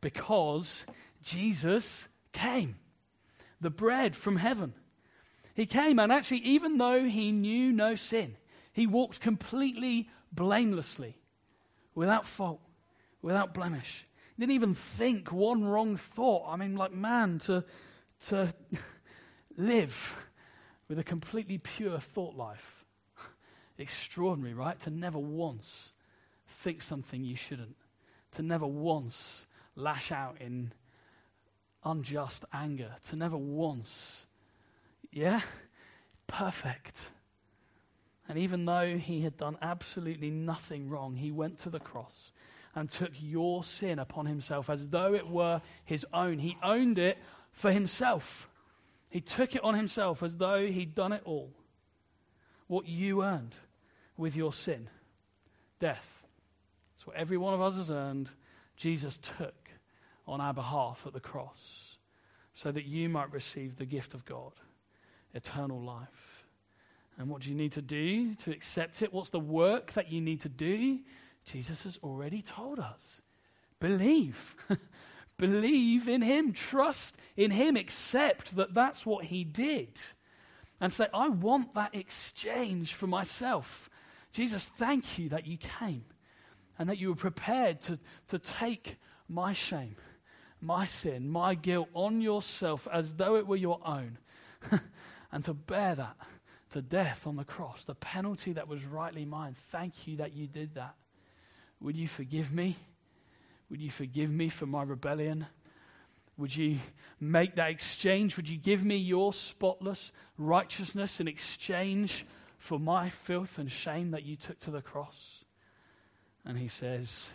because 0.00 0.86
Jesus 1.22 2.08
came, 2.32 2.76
the 3.60 3.68
bread 3.68 4.16
from 4.16 4.36
heaven. 4.36 4.72
He 5.54 5.66
came, 5.66 5.98
and 5.98 6.10
actually, 6.10 6.38
even 6.38 6.78
though 6.78 7.04
he 7.04 7.30
knew 7.30 7.72
no 7.72 7.94
sin, 7.94 8.36
he 8.72 8.86
walked 8.86 9.20
completely 9.20 10.08
blamelessly, 10.32 11.18
without 11.94 12.24
fault, 12.24 12.60
without 13.20 13.52
blemish. 13.52 14.06
He 14.36 14.42
didn't 14.42 14.54
even 14.54 14.74
think 14.74 15.30
one 15.30 15.64
wrong 15.64 15.96
thought. 15.96 16.46
I 16.48 16.56
mean, 16.56 16.76
like 16.76 16.92
man, 16.92 17.40
to, 17.40 17.64
to 18.28 18.54
live 19.56 20.16
with 20.88 20.98
a 20.98 21.04
completely 21.04 21.58
pure 21.58 21.98
thought 21.98 22.34
life. 22.34 22.84
Extraordinary, 23.76 24.54
right? 24.54 24.80
To 24.82 24.90
never 24.90 25.18
once 25.18 25.92
think 26.62 26.80
something 26.80 27.24
you 27.24 27.36
shouldn't, 27.36 27.76
to 28.38 28.42
never 28.44 28.68
once 28.68 29.46
lash 29.74 30.12
out 30.12 30.36
in 30.40 30.72
unjust 31.84 32.44
anger, 32.52 32.94
to 33.08 33.16
never 33.16 33.36
once, 33.36 34.26
yeah, 35.10 35.40
perfect. 36.28 37.10
And 38.28 38.38
even 38.38 38.64
though 38.64 38.96
he 38.96 39.22
had 39.22 39.36
done 39.36 39.58
absolutely 39.60 40.30
nothing 40.30 40.88
wrong, 40.88 41.16
he 41.16 41.32
went 41.32 41.58
to 41.60 41.70
the 41.70 41.80
cross 41.80 42.30
and 42.76 42.88
took 42.88 43.10
your 43.18 43.64
sin 43.64 43.98
upon 43.98 44.26
himself 44.26 44.70
as 44.70 44.86
though 44.86 45.14
it 45.14 45.28
were 45.28 45.60
his 45.84 46.06
own. 46.12 46.38
He 46.38 46.56
owned 46.62 47.00
it 47.00 47.18
for 47.50 47.72
himself. 47.72 48.48
He 49.10 49.20
took 49.20 49.56
it 49.56 49.64
on 49.64 49.74
himself 49.74 50.22
as 50.22 50.36
though 50.36 50.64
he'd 50.64 50.94
done 50.94 51.12
it 51.12 51.22
all. 51.24 51.50
What 52.68 52.86
you 52.86 53.24
earned 53.24 53.56
with 54.16 54.36
your 54.36 54.52
sin 54.52 54.88
death. 55.80 56.17
What 57.08 57.16
every 57.16 57.38
one 57.38 57.54
of 57.54 57.62
us 57.62 57.76
has 57.76 57.88
earned. 57.88 58.28
Jesus 58.76 59.18
took 59.38 59.70
on 60.26 60.42
our 60.42 60.52
behalf 60.52 61.04
at 61.06 61.14
the 61.14 61.20
cross 61.20 61.96
so 62.52 62.70
that 62.70 62.84
you 62.84 63.08
might 63.08 63.32
receive 63.32 63.76
the 63.76 63.86
gift 63.86 64.12
of 64.12 64.26
God, 64.26 64.52
eternal 65.32 65.80
life. 65.80 66.44
And 67.16 67.30
what 67.30 67.40
do 67.40 67.48
you 67.48 67.54
need 67.54 67.72
to 67.72 67.80
do 67.80 68.34
to 68.34 68.50
accept 68.50 69.00
it? 69.00 69.10
What's 69.10 69.30
the 69.30 69.40
work 69.40 69.94
that 69.94 70.12
you 70.12 70.20
need 70.20 70.42
to 70.42 70.50
do? 70.50 70.98
Jesus 71.46 71.84
has 71.84 71.98
already 72.02 72.42
told 72.42 72.78
us. 72.78 73.22
Believe. 73.80 74.54
Believe 75.38 76.08
in 76.08 76.20
Him. 76.20 76.52
Trust 76.52 77.16
in 77.38 77.50
Him. 77.50 77.76
Accept 77.76 78.54
that 78.56 78.74
that's 78.74 79.06
what 79.06 79.24
He 79.24 79.44
did. 79.44 79.98
And 80.78 80.92
say, 80.92 81.06
I 81.14 81.30
want 81.30 81.72
that 81.72 81.94
exchange 81.94 82.92
for 82.92 83.06
myself. 83.06 83.88
Jesus, 84.30 84.70
thank 84.76 85.18
you 85.18 85.30
that 85.30 85.46
you 85.46 85.56
came 85.56 86.04
and 86.78 86.88
that 86.88 86.98
you 86.98 87.08
were 87.08 87.16
prepared 87.16 87.80
to, 87.82 87.98
to 88.28 88.38
take 88.38 88.96
my 89.28 89.52
shame, 89.52 89.96
my 90.60 90.86
sin, 90.86 91.28
my 91.28 91.54
guilt 91.54 91.88
on 91.94 92.20
yourself 92.20 92.86
as 92.92 93.14
though 93.14 93.36
it 93.36 93.46
were 93.46 93.56
your 93.56 93.80
own, 93.84 94.18
and 95.32 95.44
to 95.44 95.54
bear 95.54 95.94
that 95.94 96.16
to 96.70 96.82
death 96.82 97.26
on 97.26 97.36
the 97.36 97.44
cross, 97.44 97.84
the 97.84 97.94
penalty 97.94 98.52
that 98.52 98.68
was 98.68 98.84
rightly 98.84 99.24
mine. 99.24 99.56
Thank 99.70 100.06
you 100.06 100.18
that 100.18 100.34
you 100.34 100.46
did 100.46 100.74
that. 100.74 100.94
Would 101.80 101.96
you 101.96 102.08
forgive 102.08 102.52
me? 102.52 102.76
Would 103.70 103.80
you 103.80 103.90
forgive 103.90 104.30
me 104.30 104.48
for 104.48 104.66
my 104.66 104.82
rebellion? 104.82 105.46
Would 106.36 106.54
you 106.54 106.78
make 107.20 107.56
that 107.56 107.70
exchange? 107.70 108.36
Would 108.36 108.48
you 108.48 108.58
give 108.58 108.84
me 108.84 108.96
your 108.96 109.32
spotless 109.32 110.12
righteousness 110.36 111.20
in 111.20 111.28
exchange 111.28 112.26
for 112.58 112.78
my 112.78 113.10
filth 113.10 113.58
and 113.58 113.70
shame 113.70 114.10
that 114.10 114.24
you 114.24 114.36
took 114.36 114.58
to 114.60 114.70
the 114.70 114.82
cross? 114.82 115.44
And 116.48 116.58
he 116.58 116.68
says, 116.68 117.30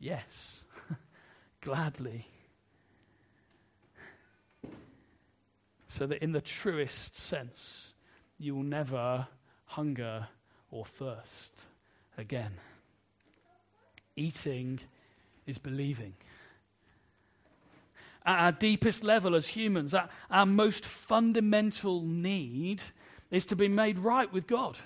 Yes, 0.00 0.64
gladly. 1.60 2.26
So 5.86 6.06
that 6.06 6.22
in 6.22 6.32
the 6.32 6.40
truest 6.40 7.16
sense, 7.16 7.94
you 8.38 8.54
will 8.54 8.64
never 8.64 9.26
hunger 9.64 10.28
or 10.70 10.84
thirst 10.84 11.52
again. 12.18 12.52
Eating 14.16 14.80
is 15.46 15.58
believing. 15.58 16.14
At 18.26 18.44
our 18.44 18.52
deepest 18.52 19.02
level 19.02 19.34
as 19.34 19.46
humans, 19.46 19.94
our, 19.94 20.08
our 20.30 20.46
most 20.46 20.84
fundamental 20.84 22.02
need 22.02 22.82
is 23.30 23.46
to 23.46 23.56
be 23.56 23.68
made 23.68 23.98
right 23.98 24.30
with 24.32 24.46
God. 24.46 24.78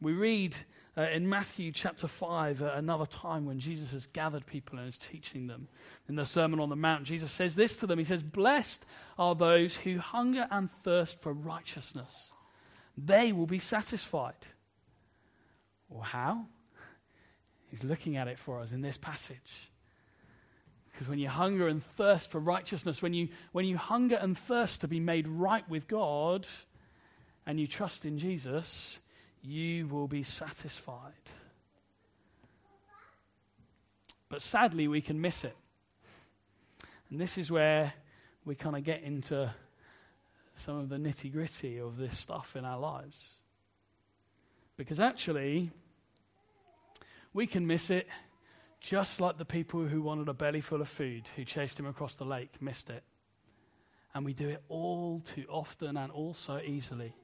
We 0.00 0.12
read 0.12 0.56
uh, 0.98 1.02
in 1.12 1.28
Matthew 1.28 1.70
chapter 1.70 2.08
5, 2.08 2.60
uh, 2.60 2.72
another 2.74 3.06
time 3.06 3.46
when 3.46 3.60
Jesus 3.60 3.92
has 3.92 4.06
gathered 4.06 4.44
people 4.46 4.80
and 4.80 4.88
is 4.88 4.98
teaching 4.98 5.46
them 5.46 5.68
in 6.08 6.16
the 6.16 6.26
Sermon 6.26 6.58
on 6.58 6.70
the 6.70 6.76
Mount, 6.76 7.04
Jesus 7.04 7.30
says 7.30 7.54
this 7.54 7.76
to 7.78 7.86
them 7.86 7.98
He 7.98 8.04
says, 8.04 8.22
Blessed 8.22 8.84
are 9.16 9.36
those 9.36 9.76
who 9.76 9.98
hunger 9.98 10.48
and 10.50 10.68
thirst 10.82 11.20
for 11.20 11.32
righteousness, 11.32 12.32
they 12.96 13.32
will 13.32 13.46
be 13.46 13.60
satisfied. 13.60 14.34
Or 15.88 16.02
how? 16.02 16.46
He's 17.70 17.84
looking 17.84 18.16
at 18.16 18.28
it 18.28 18.38
for 18.38 18.60
us 18.60 18.72
in 18.72 18.80
this 18.80 18.98
passage. 18.98 19.70
Because 20.90 21.08
when 21.08 21.20
you 21.20 21.28
hunger 21.28 21.68
and 21.68 21.82
thirst 21.82 22.30
for 22.30 22.40
righteousness, 22.40 23.00
when 23.00 23.14
you, 23.14 23.28
when 23.52 23.64
you 23.64 23.76
hunger 23.76 24.16
and 24.16 24.36
thirst 24.36 24.80
to 24.80 24.88
be 24.88 24.98
made 24.98 25.28
right 25.28 25.68
with 25.70 25.86
God, 25.86 26.46
and 27.46 27.60
you 27.60 27.66
trust 27.68 28.04
in 28.04 28.18
Jesus, 28.18 28.98
you 29.42 29.86
will 29.86 30.08
be 30.08 30.22
satisfied. 30.22 31.12
But 34.28 34.42
sadly, 34.42 34.88
we 34.88 35.00
can 35.00 35.20
miss 35.20 35.44
it. 35.44 35.56
And 37.10 37.20
this 37.20 37.38
is 37.38 37.50
where 37.50 37.94
we 38.44 38.54
kind 38.54 38.76
of 38.76 38.84
get 38.84 39.02
into 39.02 39.50
some 40.56 40.78
of 40.78 40.88
the 40.88 40.96
nitty 40.96 41.32
gritty 41.32 41.78
of 41.78 41.96
this 41.96 42.18
stuff 42.18 42.56
in 42.56 42.64
our 42.64 42.78
lives. 42.78 43.28
Because 44.76 45.00
actually, 45.00 45.70
we 47.32 47.46
can 47.46 47.66
miss 47.66 47.90
it 47.90 48.06
just 48.80 49.20
like 49.20 49.38
the 49.38 49.44
people 49.44 49.86
who 49.86 50.02
wanted 50.02 50.28
a 50.28 50.34
belly 50.34 50.60
full 50.60 50.80
of 50.80 50.88
food, 50.88 51.28
who 51.36 51.44
chased 51.44 51.78
him 51.78 51.86
across 51.86 52.14
the 52.14 52.24
lake, 52.24 52.60
missed 52.60 52.90
it. 52.90 53.02
And 54.14 54.24
we 54.24 54.34
do 54.34 54.48
it 54.48 54.62
all 54.68 55.22
too 55.34 55.44
often 55.48 55.96
and 55.96 56.12
all 56.12 56.34
so 56.34 56.58
easily. 56.58 57.14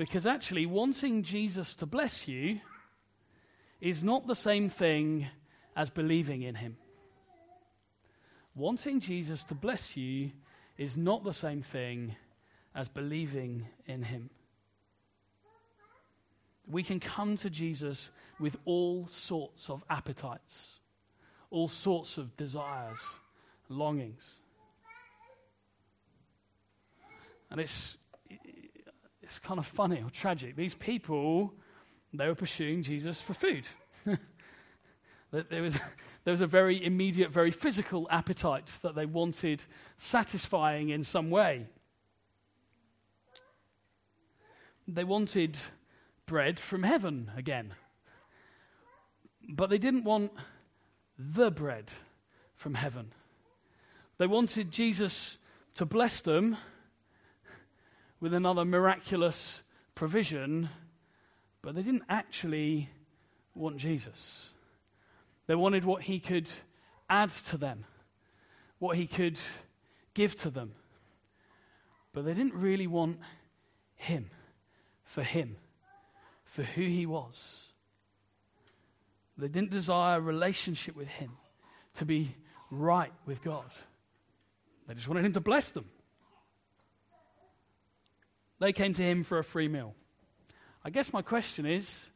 Because 0.00 0.24
actually, 0.24 0.64
wanting 0.64 1.24
Jesus 1.24 1.74
to 1.74 1.84
bless 1.84 2.26
you 2.26 2.58
is 3.82 4.02
not 4.02 4.26
the 4.26 4.34
same 4.34 4.70
thing 4.70 5.26
as 5.76 5.90
believing 5.90 6.40
in 6.40 6.54
him. 6.54 6.78
Wanting 8.54 9.00
Jesus 9.00 9.44
to 9.44 9.54
bless 9.54 9.98
you 9.98 10.30
is 10.78 10.96
not 10.96 11.22
the 11.22 11.34
same 11.34 11.60
thing 11.60 12.16
as 12.74 12.88
believing 12.88 13.66
in 13.84 14.02
him. 14.02 14.30
We 16.66 16.82
can 16.82 16.98
come 16.98 17.36
to 17.36 17.50
Jesus 17.50 18.10
with 18.38 18.56
all 18.64 19.06
sorts 19.06 19.68
of 19.68 19.84
appetites, 19.90 20.78
all 21.50 21.68
sorts 21.68 22.16
of 22.16 22.34
desires, 22.38 23.00
longings. 23.68 24.22
And 27.50 27.60
it's, 27.60 27.98
it's 29.30 29.38
kind 29.38 29.60
of 29.60 29.66
funny 29.66 30.02
or 30.02 30.10
tragic. 30.10 30.56
These 30.56 30.74
people, 30.74 31.54
they 32.12 32.26
were 32.26 32.34
pursuing 32.34 32.82
Jesus 32.82 33.20
for 33.20 33.32
food. 33.32 33.64
there, 35.30 35.62
was, 35.62 35.74
there 36.24 36.32
was 36.32 36.40
a 36.40 36.48
very 36.48 36.84
immediate, 36.84 37.30
very 37.30 37.52
physical 37.52 38.08
appetite 38.10 38.68
that 38.82 38.96
they 38.96 39.06
wanted 39.06 39.62
satisfying 39.98 40.88
in 40.88 41.04
some 41.04 41.30
way. 41.30 41.68
They 44.88 45.04
wanted 45.04 45.56
bread 46.26 46.58
from 46.58 46.82
heaven 46.82 47.30
again. 47.36 47.74
But 49.48 49.70
they 49.70 49.78
didn't 49.78 50.02
want 50.02 50.32
the 51.16 51.52
bread 51.52 51.92
from 52.56 52.74
heaven. 52.74 53.12
They 54.18 54.26
wanted 54.26 54.72
Jesus 54.72 55.38
to 55.74 55.86
bless 55.86 56.20
them 56.20 56.56
with 58.20 58.34
another 58.34 58.64
miraculous 58.64 59.62
provision, 59.94 60.68
but 61.62 61.74
they 61.74 61.82
didn't 61.82 62.04
actually 62.08 62.90
want 63.54 63.78
Jesus. 63.78 64.50
They 65.46 65.54
wanted 65.54 65.84
what 65.84 66.02
he 66.02 66.20
could 66.20 66.48
add 67.08 67.30
to 67.48 67.56
them, 67.56 67.84
what 68.78 68.96
he 68.96 69.06
could 69.06 69.38
give 70.14 70.36
to 70.36 70.50
them. 70.50 70.72
But 72.12 72.24
they 72.24 72.34
didn't 72.34 72.54
really 72.54 72.86
want 72.86 73.18
him 73.94 74.30
for 75.02 75.22
him, 75.22 75.56
for 76.44 76.62
who 76.62 76.82
he 76.82 77.06
was. 77.06 77.64
They 79.36 79.48
didn't 79.48 79.70
desire 79.70 80.18
a 80.18 80.20
relationship 80.20 80.94
with 80.94 81.08
him, 81.08 81.32
to 81.94 82.04
be 82.04 82.36
right 82.70 83.12
with 83.26 83.42
God. 83.42 83.70
They 84.86 84.94
just 84.94 85.08
wanted 85.08 85.24
him 85.24 85.32
to 85.32 85.40
bless 85.40 85.70
them. 85.70 85.86
They 88.60 88.72
came 88.72 88.94
to 88.94 89.02
him 89.02 89.24
for 89.24 89.38
a 89.38 89.44
free 89.44 89.66
meal. 89.68 89.94
I 90.84 90.90
guess 90.90 91.12
my 91.12 91.22
question 91.22 91.66
is 91.66 92.08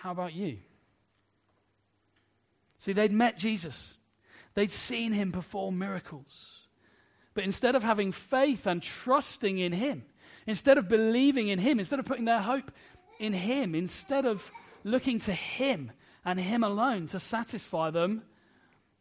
how 0.00 0.10
about 0.10 0.34
you? 0.34 0.58
See, 2.78 2.92
they'd 2.92 3.12
met 3.12 3.38
Jesus, 3.38 3.94
they'd 4.54 4.72
seen 4.72 5.12
him 5.12 5.30
perform 5.30 5.78
miracles. 5.78 6.66
But 7.34 7.44
instead 7.44 7.74
of 7.74 7.84
having 7.84 8.12
faith 8.12 8.66
and 8.66 8.82
trusting 8.82 9.58
in 9.58 9.72
him, 9.72 10.04
Instead 10.46 10.78
of 10.78 10.88
believing 10.88 11.48
in 11.48 11.58
Him, 11.58 11.78
instead 11.78 11.98
of 11.98 12.04
putting 12.04 12.24
their 12.24 12.40
hope 12.40 12.70
in 13.18 13.32
Him, 13.32 13.74
instead 13.74 14.24
of 14.24 14.50
looking 14.84 15.18
to 15.20 15.32
Him 15.32 15.90
and 16.24 16.38
Him 16.38 16.62
alone 16.62 17.08
to 17.08 17.20
satisfy 17.20 17.90
them, 17.90 18.22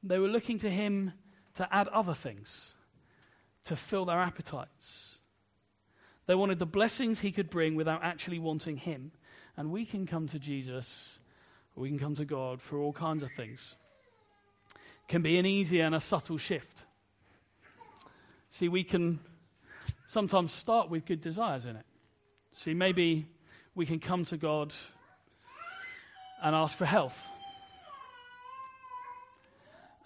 they 0.02 0.18
were 0.18 0.28
looking 0.28 0.60
to 0.60 0.70
Him 0.70 1.14
to 1.56 1.68
add 1.74 1.88
other 1.90 2.16
things, 2.16 2.74
to 3.66 3.76
fill 3.76 4.06
their 4.06 4.20
appetites. 4.20 5.15
They 6.28 6.36
wanted 6.36 6.60
the 6.60 6.66
blessings 6.66 7.20
He 7.20 7.32
could 7.32 7.50
bring 7.50 7.76
without 7.76 8.04
actually 8.04 8.40
wanting 8.40 8.78
Him. 8.78 9.12
And 9.58 9.72
we 9.72 9.86
can 9.86 10.06
come 10.06 10.28
to 10.30 10.40
Jesus, 10.40 11.20
we 11.76 11.90
can 11.90 12.00
come 12.00 12.16
to 12.16 12.26
God 12.26 12.62
for 12.62 12.78
all 12.78 12.94
kinds 12.94 13.24
of 13.24 13.32
things. 13.34 13.76
It 14.74 15.10
can 15.10 15.22
be 15.22 15.38
an 15.38 15.46
easy 15.46 15.82
and 15.82 15.94
a 15.94 16.00
subtle 16.00 16.38
shift. 16.38 16.84
See, 18.50 18.70
we 18.70 18.84
can 18.84 19.20
sometimes 20.08 20.52
start 20.52 20.90
with 20.90 21.06
good 21.06 21.22
desires 21.22 21.66
in 21.66 21.76
it. 21.76 21.86
See, 22.54 22.74
maybe 22.74 23.28
we 23.76 23.86
can 23.86 24.00
come 24.00 24.24
to 24.26 24.38
God 24.38 24.74
and 26.42 26.56
ask 26.56 26.78
for 26.78 26.86
health. 26.86 27.28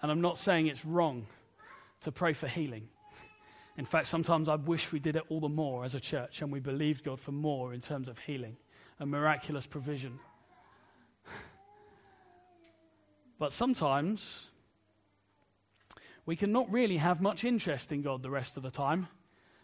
And 0.02 0.10
I'm 0.10 0.20
not 0.20 0.38
saying 0.38 0.66
it's 0.66 0.84
wrong 0.84 1.26
to 2.02 2.12
pray 2.12 2.32
for 2.32 2.48
healing. 2.48 2.88
In 3.76 3.84
fact, 3.84 4.08
sometimes 4.08 4.48
I 4.48 4.56
wish 4.56 4.92
we 4.92 4.98
did 4.98 5.16
it 5.16 5.22
all 5.28 5.40
the 5.40 5.48
more 5.48 5.84
as 5.84 5.94
a 5.94 6.00
church 6.00 6.42
and 6.42 6.52
we 6.52 6.60
believed 6.60 7.04
God 7.04 7.20
for 7.20 7.32
more 7.32 7.72
in 7.72 7.80
terms 7.80 8.08
of 8.08 8.18
healing 8.18 8.56
and 8.98 9.10
miraculous 9.10 9.66
provision. 9.66 10.18
But 13.38 13.52
sometimes 13.52 14.48
we 16.26 16.36
can 16.36 16.52
not 16.52 16.70
really 16.70 16.98
have 16.98 17.22
much 17.22 17.42
interest 17.44 17.90
in 17.90 18.02
God 18.02 18.22
the 18.22 18.28
rest 18.28 18.58
of 18.58 18.62
the 18.62 18.70
time 18.70 19.08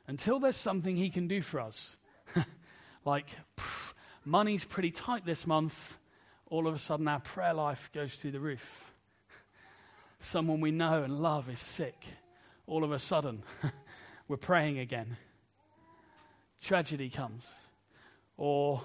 until 0.07 0.41
there's 0.41 0.57
something 0.57 0.97
He 0.97 1.11
can 1.11 1.29
do 1.29 1.43
for 1.43 1.61
us. 1.61 1.97
like, 3.05 3.27
pff, 3.59 3.93
money's 4.25 4.65
pretty 4.65 4.91
tight 4.91 5.27
this 5.27 5.47
month, 5.47 5.99
all 6.47 6.67
of 6.67 6.75
a 6.75 6.79
sudden 6.79 7.07
our 7.09 7.21
prayer 7.21 7.55
life 7.55 7.91
goes 7.93 8.15
through 8.15 8.33
the 8.33 8.41
roof. 8.41 8.93
Someone 10.21 10.61
we 10.61 10.71
know 10.71 11.03
and 11.03 11.21
love 11.21 11.51
is 11.51 11.61
sick. 11.61 12.05
All 12.67 12.83
of 12.83 12.93
a 12.93 12.99
sudden, 12.99 13.43
we're 14.29 14.37
praying 14.37 14.79
again. 14.79 15.17
Tragedy 16.61 17.11
comes. 17.11 17.45
Or 18.37 18.83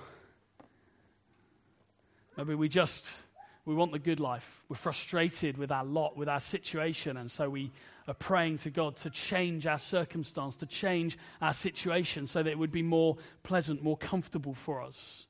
maybe 2.38 2.56
we 2.56 2.70
just 2.70 3.06
we 3.66 3.76
want 3.76 3.92
the 3.92 4.00
good 4.00 4.20
life. 4.20 4.64
We're 4.70 4.76
frustrated 4.76 5.58
with 5.58 5.72
our 5.72 5.86
lot, 5.86 6.18
with 6.18 6.28
our 6.28 6.40
situation, 6.40 7.18
and 7.18 7.30
so 7.30 7.50
we 7.50 7.72
are 8.08 8.14
praying 8.14 8.58
to 8.60 8.72
God 8.72 8.96
to 8.98 9.10
change 9.10 9.68
our 9.68 9.78
circumstance, 9.78 10.56
to 10.58 10.66
change 10.66 11.18
our 11.42 11.54
situation 11.54 12.26
so 12.26 12.42
that 12.42 12.50
it 12.50 12.58
would 12.58 12.72
be 12.72 12.82
more 12.82 13.18
pleasant, 13.44 13.84
more 13.84 13.98
comfortable 13.98 14.56
for 14.56 14.82
us. 14.82 15.28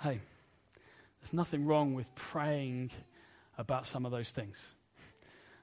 Hey, 0.00 0.20
there's 1.20 1.32
nothing 1.32 1.64
wrong 1.64 1.94
with 1.94 2.12
praying 2.14 2.90
about 3.56 3.86
some 3.86 4.04
of 4.04 4.12
those 4.12 4.30
things. 4.30 4.58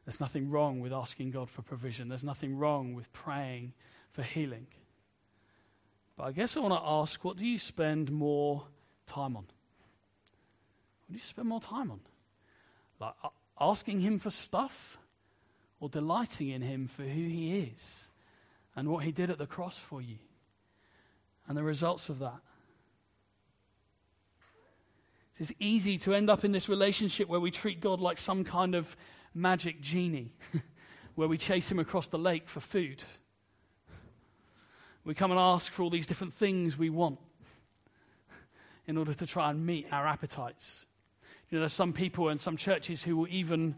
There's 0.05 0.19
nothing 0.19 0.49
wrong 0.49 0.79
with 0.79 0.91
asking 0.91 1.31
God 1.31 1.49
for 1.49 1.61
provision. 1.61 2.09
There's 2.09 2.23
nothing 2.23 2.57
wrong 2.57 2.93
with 2.93 3.11
praying 3.13 3.73
for 4.11 4.23
healing. 4.23 4.67
But 6.17 6.23
I 6.25 6.31
guess 6.31 6.57
I 6.57 6.59
want 6.59 6.73
to 6.73 6.81
ask 6.83 7.23
what 7.23 7.37
do 7.37 7.45
you 7.45 7.59
spend 7.59 8.11
more 8.11 8.63
time 9.07 9.37
on? 9.37 9.45
What 9.45 11.11
do 11.11 11.13
you 11.13 11.19
spend 11.19 11.47
more 11.47 11.61
time 11.61 11.91
on? 11.91 11.99
Like 12.99 13.13
asking 13.59 14.01
Him 14.01 14.19
for 14.19 14.29
stuff 14.29 14.97
or 15.79 15.89
delighting 15.89 16.49
in 16.49 16.61
Him 16.61 16.87
for 16.87 17.03
who 17.03 17.27
He 17.27 17.59
is 17.59 18.09
and 18.75 18.89
what 18.89 19.03
He 19.03 19.11
did 19.11 19.29
at 19.29 19.37
the 19.37 19.47
cross 19.47 19.77
for 19.77 20.01
you 20.01 20.17
and 21.47 21.57
the 21.57 21.63
results 21.63 22.09
of 22.09 22.19
that? 22.19 22.39
It's 25.39 25.53
easy 25.57 25.97
to 25.99 26.13
end 26.13 26.29
up 26.29 26.43
in 26.43 26.51
this 26.51 26.67
relationship 26.67 27.29
where 27.29 27.39
we 27.39 27.49
treat 27.49 27.79
God 27.79 28.01
like 28.01 28.17
some 28.17 28.43
kind 28.43 28.75
of 28.75 28.97
magic 29.33 29.81
genie, 29.81 30.33
where 31.15 31.27
we 31.27 31.37
chase 31.37 31.71
Him 31.71 31.79
across 31.79 32.07
the 32.07 32.19
lake 32.19 32.47
for 32.47 32.59
food 32.59 33.03
we 35.09 35.15
come 35.15 35.31
and 35.31 35.39
ask 35.39 35.71
for 35.71 35.81
all 35.81 35.89
these 35.89 36.05
different 36.05 36.35
things 36.35 36.77
we 36.77 36.91
want 36.91 37.17
in 38.85 38.95
order 38.95 39.11
to 39.11 39.25
try 39.25 39.49
and 39.49 39.65
meet 39.65 39.87
our 39.91 40.05
appetites. 40.05 40.85
You 41.49 41.57
know, 41.57 41.61
there's 41.61 41.73
some 41.73 41.93
people 41.93 42.29
and 42.29 42.39
some 42.39 42.57
churches 42.57 43.01
who 43.01 43.17
will 43.17 43.27
even, 43.29 43.75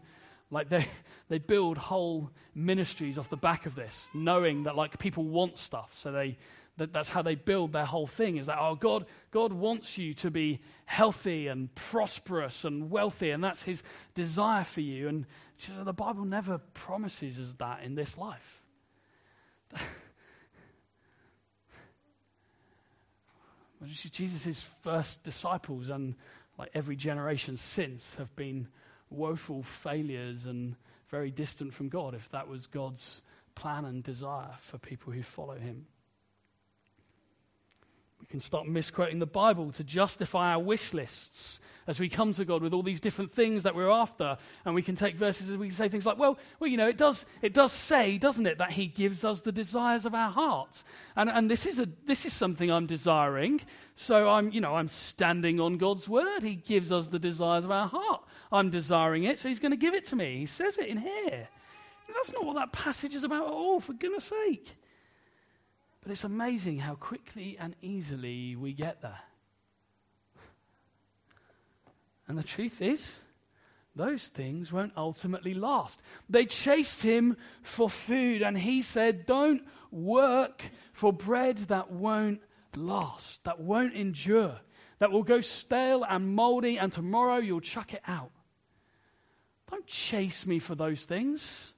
like, 0.50 0.68
they, 0.68 0.86
they 1.30 1.38
build 1.38 1.78
whole 1.78 2.30
ministries 2.54 3.16
off 3.16 3.30
the 3.30 3.38
back 3.38 3.64
of 3.64 3.74
this, 3.74 4.08
knowing 4.12 4.64
that, 4.64 4.76
like, 4.76 4.98
people 4.98 5.24
want 5.24 5.56
stuff. 5.56 5.90
So 5.96 6.12
they, 6.12 6.36
that, 6.78 6.92
that's 6.92 7.08
how 7.08 7.22
they 7.22 7.34
build 7.34 7.72
their 7.72 7.84
whole 7.84 8.06
thing 8.06 8.36
is 8.36 8.46
that, 8.46 8.58
oh, 8.58 8.74
God, 8.74 9.06
God 9.30 9.52
wants 9.52 9.98
you 9.98 10.14
to 10.14 10.30
be 10.30 10.60
healthy 10.86 11.48
and 11.48 11.74
prosperous 11.74 12.64
and 12.64 12.90
wealthy, 12.90 13.30
and 13.30 13.44
that's 13.44 13.62
his 13.62 13.82
desire 14.14 14.64
for 14.64 14.80
you. 14.80 15.08
And 15.08 15.26
you 15.60 15.74
know, 15.74 15.84
the 15.84 15.92
Bible 15.92 16.24
never 16.24 16.58
promises 16.58 17.38
us 17.38 17.54
that 17.58 17.82
in 17.82 17.94
this 17.94 18.16
life. 18.16 18.62
Jesus' 24.10 24.64
first 24.82 25.22
disciples 25.24 25.88
and 25.88 26.14
like 26.58 26.70
every 26.74 26.96
generation 26.96 27.56
since 27.56 28.14
have 28.14 28.34
been 28.36 28.68
woeful 29.10 29.62
failures 29.62 30.46
and 30.46 30.76
very 31.08 31.30
distant 31.30 31.74
from 31.74 31.88
God 31.88 32.14
if 32.14 32.28
that 32.30 32.48
was 32.48 32.66
God's 32.66 33.22
plan 33.54 33.84
and 33.84 34.02
desire 34.02 34.54
for 34.60 34.78
people 34.78 35.12
who 35.12 35.22
follow 35.22 35.56
him. 35.56 35.86
We 38.22 38.26
can 38.28 38.40
start 38.40 38.68
misquoting 38.68 39.18
the 39.18 39.26
Bible 39.26 39.72
to 39.72 39.82
justify 39.82 40.52
our 40.52 40.60
wish 40.60 40.94
lists 40.94 41.58
as 41.88 41.98
we 41.98 42.08
come 42.08 42.32
to 42.34 42.44
God 42.44 42.62
with 42.62 42.72
all 42.72 42.84
these 42.84 43.00
different 43.00 43.32
things 43.32 43.64
that 43.64 43.74
we're 43.74 43.90
after. 43.90 44.38
And 44.64 44.76
we 44.76 44.82
can 44.82 44.94
take 44.94 45.16
verses 45.16 45.50
and 45.50 45.58
we 45.58 45.66
can 45.66 45.76
say 45.76 45.88
things 45.88 46.06
like, 46.06 46.18
well, 46.18 46.38
well, 46.60 46.70
you 46.70 46.76
know, 46.76 46.86
it 46.86 46.96
does, 46.96 47.26
it 47.42 47.52
does 47.52 47.72
say, 47.72 48.18
doesn't 48.18 48.46
it, 48.46 48.58
that 48.58 48.70
He 48.70 48.86
gives 48.86 49.24
us 49.24 49.40
the 49.40 49.50
desires 49.50 50.06
of 50.06 50.14
our 50.14 50.30
hearts. 50.30 50.84
And, 51.16 51.28
and 51.28 51.50
this, 51.50 51.66
is 51.66 51.80
a, 51.80 51.88
this 52.06 52.24
is 52.24 52.32
something 52.32 52.70
I'm 52.70 52.86
desiring. 52.86 53.60
So 53.96 54.28
I'm, 54.28 54.52
you 54.52 54.60
know, 54.60 54.76
I'm 54.76 54.88
standing 54.88 55.58
on 55.58 55.76
God's 55.76 56.08
word. 56.08 56.44
He 56.44 56.54
gives 56.54 56.92
us 56.92 57.08
the 57.08 57.18
desires 57.18 57.64
of 57.64 57.72
our 57.72 57.88
heart. 57.88 58.22
I'm 58.52 58.70
desiring 58.70 59.24
it, 59.24 59.40
so 59.40 59.48
He's 59.48 59.58
going 59.58 59.72
to 59.72 59.76
give 59.76 59.94
it 59.94 60.04
to 60.06 60.16
me. 60.16 60.38
He 60.38 60.46
says 60.46 60.78
it 60.78 60.86
in 60.86 60.98
here. 60.98 61.48
That's 62.14 62.32
not 62.32 62.44
what 62.44 62.54
that 62.54 62.72
passage 62.72 63.16
is 63.16 63.24
about 63.24 63.48
at 63.48 63.52
all, 63.52 63.80
for 63.80 63.94
goodness 63.94 64.30
sake. 64.46 64.76
But 66.02 66.12
it's 66.12 66.24
amazing 66.24 66.78
how 66.78 66.96
quickly 66.96 67.56
and 67.58 67.76
easily 67.80 68.56
we 68.56 68.72
get 68.72 69.02
there. 69.02 69.20
And 72.26 72.36
the 72.36 72.42
truth 72.42 72.82
is, 72.82 73.16
those 73.94 74.26
things 74.28 74.72
won't 74.72 74.94
ultimately 74.96 75.54
last. 75.54 76.00
They 76.28 76.46
chased 76.46 77.02
him 77.02 77.36
for 77.62 77.90
food, 77.90 78.42
and 78.42 78.58
he 78.58 78.82
said, 78.82 79.26
Don't 79.26 79.62
work 79.90 80.62
for 80.92 81.12
bread 81.12 81.58
that 81.68 81.92
won't 81.92 82.40
last, 82.74 83.44
that 83.44 83.60
won't 83.60 83.94
endure, 83.94 84.58
that 84.98 85.12
will 85.12 85.22
go 85.22 85.40
stale 85.40 86.04
and 86.08 86.34
moldy, 86.34 86.78
and 86.78 86.92
tomorrow 86.92 87.36
you'll 87.36 87.60
chuck 87.60 87.92
it 87.92 88.02
out. 88.08 88.30
Don't 89.70 89.86
chase 89.86 90.46
me 90.46 90.58
for 90.58 90.74
those 90.74 91.04
things. 91.04 91.71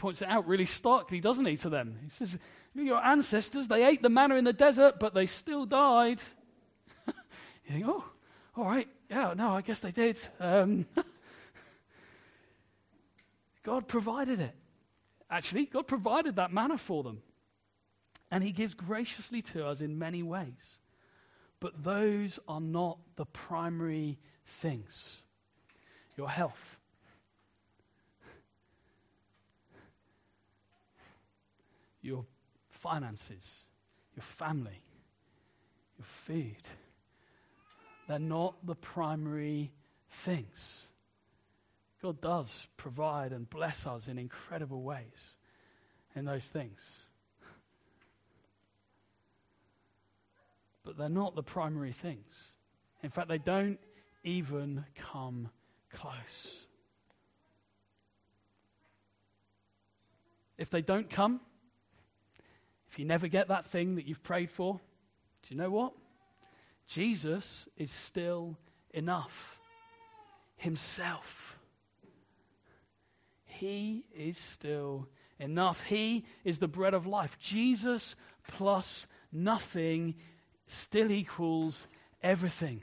Points 0.00 0.22
it 0.22 0.28
out 0.28 0.48
really 0.48 0.66
starkly, 0.66 1.20
doesn't 1.20 1.44
he, 1.44 1.56
to 1.58 1.68
them? 1.68 1.98
He 2.02 2.10
says, 2.10 2.38
Your 2.74 3.04
ancestors, 3.04 3.68
they 3.68 3.84
ate 3.84 4.02
the 4.02 4.08
manna 4.08 4.36
in 4.36 4.44
the 4.44 4.52
desert, 4.52 4.98
but 4.98 5.14
they 5.14 5.26
still 5.26 5.66
died. 5.66 6.22
you 7.06 7.70
think, 7.70 7.84
Oh, 7.86 8.04
all 8.56 8.64
right, 8.64 8.88
yeah, 9.10 9.34
no, 9.36 9.50
I 9.50 9.60
guess 9.60 9.80
they 9.80 9.92
did. 9.92 10.18
Um, 10.40 10.86
God 13.62 13.86
provided 13.86 14.40
it. 14.40 14.54
Actually, 15.30 15.66
God 15.66 15.86
provided 15.86 16.36
that 16.36 16.52
manna 16.52 16.78
for 16.78 17.02
them. 17.02 17.22
And 18.30 18.42
He 18.42 18.52
gives 18.52 18.74
graciously 18.74 19.42
to 19.42 19.66
us 19.66 19.82
in 19.82 19.98
many 19.98 20.22
ways. 20.22 20.78
But 21.60 21.84
those 21.84 22.38
are 22.48 22.60
not 22.60 22.98
the 23.16 23.26
primary 23.26 24.18
things. 24.46 25.20
Your 26.16 26.30
health, 26.30 26.78
your 32.02 32.24
finances, 32.68 33.66
your 34.14 34.22
family, 34.22 34.82
your 35.98 36.06
food. 36.06 36.68
They're 38.08 38.18
not 38.18 38.54
the 38.64 38.74
primary 38.74 39.72
things. 40.10 40.88
God 42.02 42.20
does 42.20 42.66
provide 42.76 43.32
and 43.32 43.48
bless 43.48 43.86
us 43.86 44.08
in 44.08 44.18
incredible 44.18 44.82
ways 44.82 45.36
in 46.16 46.24
those 46.24 46.44
things. 46.44 46.80
But 50.82 50.96
they're 50.96 51.08
not 51.08 51.36
the 51.36 51.42
primary 51.42 51.92
things. 51.92 52.32
In 53.02 53.10
fact, 53.10 53.28
they 53.28 53.38
don't 53.38 53.78
even 54.24 54.84
come 55.12 55.50
close. 55.92 56.66
If 60.58 60.70
they 60.70 60.82
don't 60.82 61.08
come, 61.08 61.40
if 62.90 62.98
you 62.98 63.04
never 63.04 63.28
get 63.28 63.48
that 63.48 63.66
thing 63.66 63.94
that 63.96 64.06
you've 64.06 64.22
prayed 64.22 64.50
for, 64.50 64.80
do 65.42 65.54
you 65.54 65.60
know 65.60 65.70
what? 65.70 65.92
Jesus 66.86 67.68
is 67.76 67.92
still 67.92 68.56
enough. 68.92 69.58
Himself. 70.56 71.58
He 73.44 74.06
is 74.14 74.36
still 74.36 75.08
enough. 75.38 75.82
He 75.82 76.24
is 76.44 76.58
the 76.58 76.68
bread 76.68 76.94
of 76.94 77.06
life. 77.06 77.38
Jesus 77.38 78.16
plus 78.48 79.06
nothing 79.32 80.16
still 80.66 81.10
equals 81.10 81.86
everything. 82.22 82.82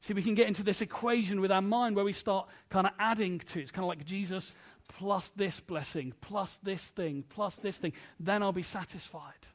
See, 0.00 0.14
we 0.14 0.22
can 0.22 0.34
get 0.34 0.46
into 0.46 0.62
this 0.62 0.80
equation 0.80 1.40
with 1.40 1.50
our 1.50 1.62
mind 1.62 1.96
where 1.96 2.04
we 2.04 2.12
start 2.12 2.48
kind 2.68 2.86
of 2.86 2.92
adding 2.98 3.38
to 3.38 3.58
it. 3.58 3.62
It's 3.62 3.70
kind 3.70 3.84
of 3.84 3.88
like 3.88 4.04
Jesus 4.04 4.52
plus 4.88 5.30
this 5.36 5.60
blessing, 5.60 6.14
plus 6.20 6.58
this 6.62 6.84
thing, 6.84 7.24
plus 7.28 7.56
this 7.56 7.76
thing. 7.76 7.92
Then 8.18 8.42
I'll 8.42 8.52
be 8.52 8.62
satisfied. 8.62 9.46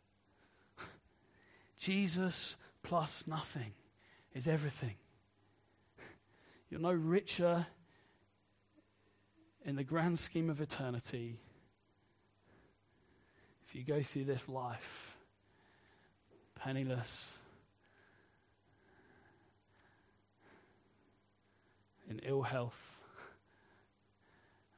Jesus 1.79 2.55
plus 2.83 3.23
nothing 3.27 3.73
is 4.33 4.47
everything. 4.47 4.95
You're 6.69 6.79
no 6.79 6.93
richer 6.93 7.67
in 9.63 9.75
the 9.75 9.83
grand 9.83 10.19
scheme 10.19 10.49
of 10.49 10.59
eternity 10.59 11.39
if 13.67 13.75
you 13.75 13.83
go 13.83 14.01
through 14.01 14.25
this 14.25 14.49
life 14.49 15.11
penniless, 16.63 17.33
in 22.09 22.19
ill 22.19 22.43
health, 22.43 22.90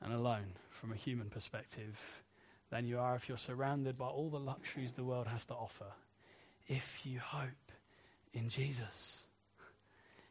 and 0.03 0.13
alone 0.13 0.53
from 0.69 0.91
a 0.91 0.95
human 0.95 1.29
perspective 1.29 1.99
than 2.69 2.85
you 2.85 2.99
are 2.99 3.15
if 3.15 3.29
you're 3.29 3.37
surrounded 3.37 3.97
by 3.97 4.07
all 4.07 4.29
the 4.29 4.39
luxuries 4.39 4.93
the 4.93 5.03
world 5.03 5.27
has 5.27 5.45
to 5.45 5.53
offer. 5.53 5.91
If 6.67 7.05
you 7.05 7.19
hope 7.19 7.71
in 8.33 8.49
Jesus, 8.49 9.21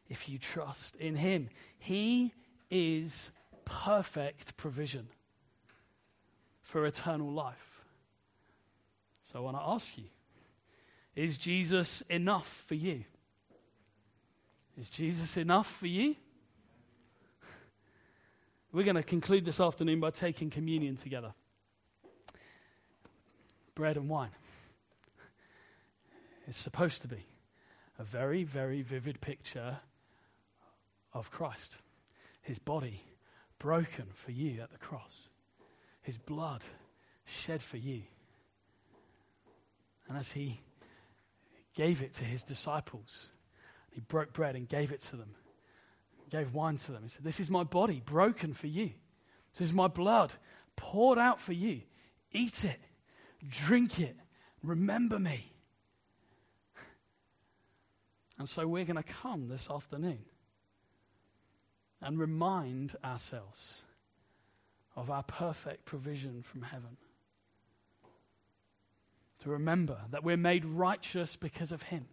if 0.09 0.29
you 0.29 0.37
trust 0.37 0.95
in 0.97 1.15
Him, 1.15 1.49
He 1.79 2.33
is 2.69 3.31
perfect 3.65 4.57
provision 4.57 5.07
for 6.61 6.85
eternal 6.85 7.31
life. 7.31 7.85
So 9.31 9.39
I 9.39 9.41
want 9.41 9.57
to 9.57 9.63
ask 9.63 9.97
you 9.97 10.05
is 11.15 11.37
Jesus 11.37 12.01
enough 12.09 12.63
for 12.67 12.75
you? 12.75 13.03
Is 14.79 14.89
Jesus 14.89 15.37
enough 15.37 15.67
for 15.67 15.87
you? 15.87 16.15
We're 18.73 18.83
going 18.83 18.95
to 18.95 19.03
conclude 19.03 19.45
this 19.45 19.59
afternoon 19.59 19.99
by 19.99 20.09
taking 20.09 20.49
communion 20.49 20.97
together 20.97 21.35
bread 23.75 23.97
and 23.97 24.09
wine. 24.09 24.31
It's 26.47 26.57
supposed 26.57 27.03
to 27.03 27.07
be 27.07 27.23
a 27.99 28.03
very, 28.03 28.43
very 28.43 28.81
vivid 28.81 29.21
picture 29.21 29.77
of 31.13 31.29
Christ, 31.29 31.75
his 32.41 32.57
body 32.57 33.03
broken 33.59 34.05
for 34.13 34.31
you 34.31 34.61
at 34.61 34.71
the 34.71 34.79
cross, 34.79 35.29
his 36.01 36.17
blood 36.17 36.63
shed 37.25 37.61
for 37.61 37.77
you. 37.77 38.01
And 40.09 40.17
as 40.17 40.31
he 40.31 40.61
gave 41.75 42.01
it 42.01 42.15
to 42.15 42.23
his 42.23 42.41
disciples, 42.41 43.29
he 43.91 44.01
broke 44.01 44.33
bread 44.33 44.55
and 44.55 44.67
gave 44.67 44.91
it 44.91 45.01
to 45.03 45.15
them, 45.15 45.35
gave 46.33 46.53
wine 46.53 46.77
to 46.77 46.91
them. 46.91 47.03
He 47.03 47.09
said, 47.09 47.23
This 47.23 47.39
is 47.39 47.49
my 47.49 47.63
body 47.63 48.01
broken 48.03 48.53
for 48.53 48.65
you. 48.65 48.89
This 49.53 49.69
is 49.69 49.73
my 49.73 49.87
blood 49.87 50.33
poured 50.75 51.19
out 51.19 51.39
for 51.39 51.53
you. 51.53 51.81
Eat 52.31 52.65
it, 52.65 52.79
drink 53.47 53.99
it, 53.99 54.17
remember 54.63 55.19
me. 55.19 55.53
And 58.39 58.49
so 58.49 58.65
we're 58.65 58.83
going 58.83 58.97
to 58.97 59.03
come 59.03 59.47
this 59.47 59.67
afternoon 59.69 60.25
and 62.01 62.17
remind 62.17 62.95
ourselves 63.05 63.83
of 64.95 65.11
our 65.11 65.23
perfect 65.23 65.85
provision 65.85 66.41
from 66.41 66.63
heaven. 66.63 66.97
To 69.43 69.51
remember 69.51 69.99
that 70.09 70.23
we're 70.23 70.35
made 70.35 70.65
righteous 70.65 71.35
because 71.35 71.71
of 71.71 71.83
Him, 71.83 72.07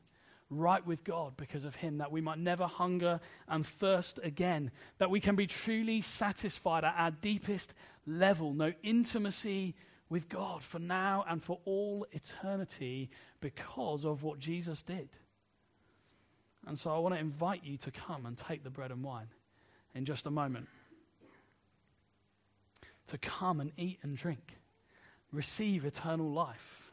right 0.50 0.84
with 0.84 1.04
God 1.04 1.36
because 1.36 1.64
of 1.64 1.74
Him, 1.76 1.98
that 1.98 2.12
we 2.12 2.20
might 2.20 2.38
never 2.38 2.66
hunger 2.66 3.20
and 3.48 3.66
thirst 3.66 4.18
again, 4.22 4.70
that 4.98 5.10
we 5.10 5.20
can 5.20 5.36
be 5.36 5.46
truly 5.46 6.00
satisfied 6.00 6.84
at 6.84 6.94
our 6.96 7.12
deepest 7.12 7.72
level, 8.06 8.52
know 8.52 8.72
intimacy 8.82 9.74
with 10.08 10.28
God 10.28 10.62
for 10.62 10.80
now 10.80 11.24
and 11.28 11.42
for 11.42 11.60
all 11.64 12.04
eternity 12.12 13.10
because 13.40 14.04
of 14.04 14.22
what 14.22 14.40
Jesus 14.40 14.82
did. 14.82 15.08
And 16.66 16.78
so 16.78 16.90
I 16.90 16.98
want 16.98 17.14
to 17.14 17.20
invite 17.20 17.64
you 17.64 17.78
to 17.78 17.90
come 17.90 18.26
and 18.26 18.36
take 18.36 18.64
the 18.64 18.70
bread 18.70 18.90
and 18.90 19.02
wine 19.02 19.28
in 19.94 20.04
just 20.04 20.26
a 20.26 20.30
moment. 20.30 20.66
To 23.08 23.18
come 23.18 23.60
and 23.60 23.72
eat 23.76 23.98
and 24.02 24.16
drink, 24.16 24.58
receive 25.32 25.84
eternal 25.84 26.30
life. 26.30 26.89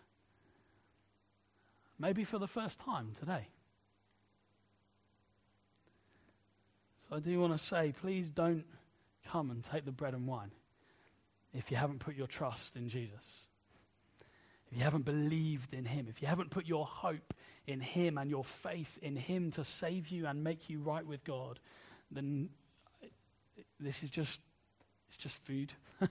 Maybe 1.99 2.23
for 2.23 2.37
the 2.37 2.47
first 2.47 2.79
time 2.79 3.13
today. 3.19 3.47
So 7.09 7.15
I 7.15 7.19
do 7.19 7.39
want 7.39 7.57
to 7.57 7.63
say, 7.63 7.93
please 7.99 8.29
don't 8.29 8.65
come 9.27 9.49
and 9.51 9.63
take 9.63 9.85
the 9.85 9.91
bread 9.91 10.13
and 10.13 10.27
wine 10.27 10.51
if 11.53 11.71
you 11.71 11.77
haven't 11.77 11.99
put 11.99 12.15
your 12.15 12.27
trust 12.27 12.75
in 12.75 12.89
Jesus. 12.89 13.45
If 14.71 14.77
you 14.77 14.83
haven't 14.83 15.05
believed 15.05 15.73
in 15.73 15.85
Him, 15.85 16.07
if 16.09 16.21
you 16.21 16.27
haven't 16.27 16.51
put 16.51 16.65
your 16.65 16.85
hope 16.85 17.33
in 17.65 17.79
Him 17.79 18.17
and 18.17 18.29
your 18.29 18.43
faith 18.43 18.97
in 19.01 19.15
Him 19.15 19.51
to 19.51 19.63
save 19.63 20.09
you 20.09 20.27
and 20.27 20.43
make 20.43 20.69
you 20.69 20.79
right 20.79 21.05
with 21.05 21.23
God, 21.23 21.59
then 22.11 22.49
this 23.79 24.03
is 24.03 24.09
just 24.09 24.39
it's 25.07 25.17
just 25.17 25.35
food 25.45 25.71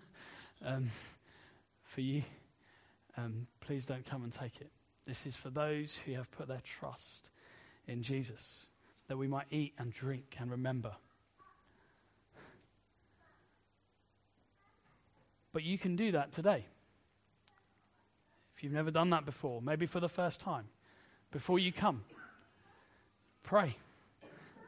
um, 0.65 0.91
for 1.85 2.01
you. 2.01 2.23
Um, 3.19 3.47
please 3.61 3.85
don't 3.85 4.07
come 4.07 4.25
and 4.25 4.33
take 4.33 4.61
it. 4.61 4.71
This 5.07 5.25
is 5.27 5.37
for 5.37 5.51
those 5.51 5.99
who 6.05 6.15
have 6.15 6.31
put 6.33 6.49
their 6.49 6.63
trust 6.79 7.31
in 7.87 8.03
Jesus, 8.03 8.67
that 9.09 9.17
we 9.17 9.29
might 9.29 9.47
eat 9.51 9.73
and 9.79 9.93
drink 9.93 10.37
and 10.41 10.51
remember. 10.51 10.93
But 15.53 15.63
you 15.63 15.79
can 15.79 15.97
do 15.97 16.13
that 16.13 16.33
today. 16.33 16.67
If 18.57 18.65
you've 18.65 18.73
never 18.73 18.91
done 18.91 19.11
that 19.11 19.25
before, 19.25 19.63
maybe 19.63 19.87
for 19.87 20.01
the 20.01 20.09
first 20.09 20.41
time, 20.41 20.65
before 21.31 21.59
you 21.59 21.73
come, 21.73 22.05
pray 23.43 23.77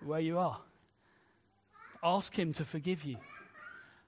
where 0.04 0.20
you 0.20 0.38
are. 0.38 0.58
Ask 2.02 2.38
Him 2.38 2.52
to 2.54 2.64
forgive 2.64 3.04
you 3.04 3.16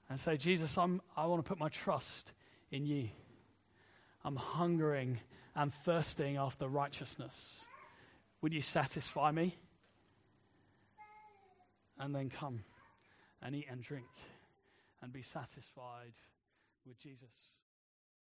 and 0.09 0.19
say, 0.19 0.37
Jesus, 0.37 0.77
I'm, 0.77 1.01
I 1.17 1.25
want 1.25 1.43
to 1.43 1.47
put 1.47 1.59
my 1.59 1.69
trust 1.69 2.31
in 2.71 2.85
you. 2.85 3.09
I'm 4.23 4.35
hungering 4.35 5.19
and 5.55 5.73
thirsting 5.73 6.37
after 6.37 6.67
righteousness. 6.67 7.61
Would 8.41 8.53
you 8.53 8.61
satisfy 8.61 9.31
me? 9.31 9.57
And 11.99 12.15
then 12.15 12.29
come 12.29 12.63
and 13.41 13.55
eat 13.55 13.67
and 13.69 13.83
drink 13.83 14.07
and 15.01 15.11
be 15.11 15.21
satisfied 15.21 16.13
with 16.85 16.99
Jesus. 16.99 17.29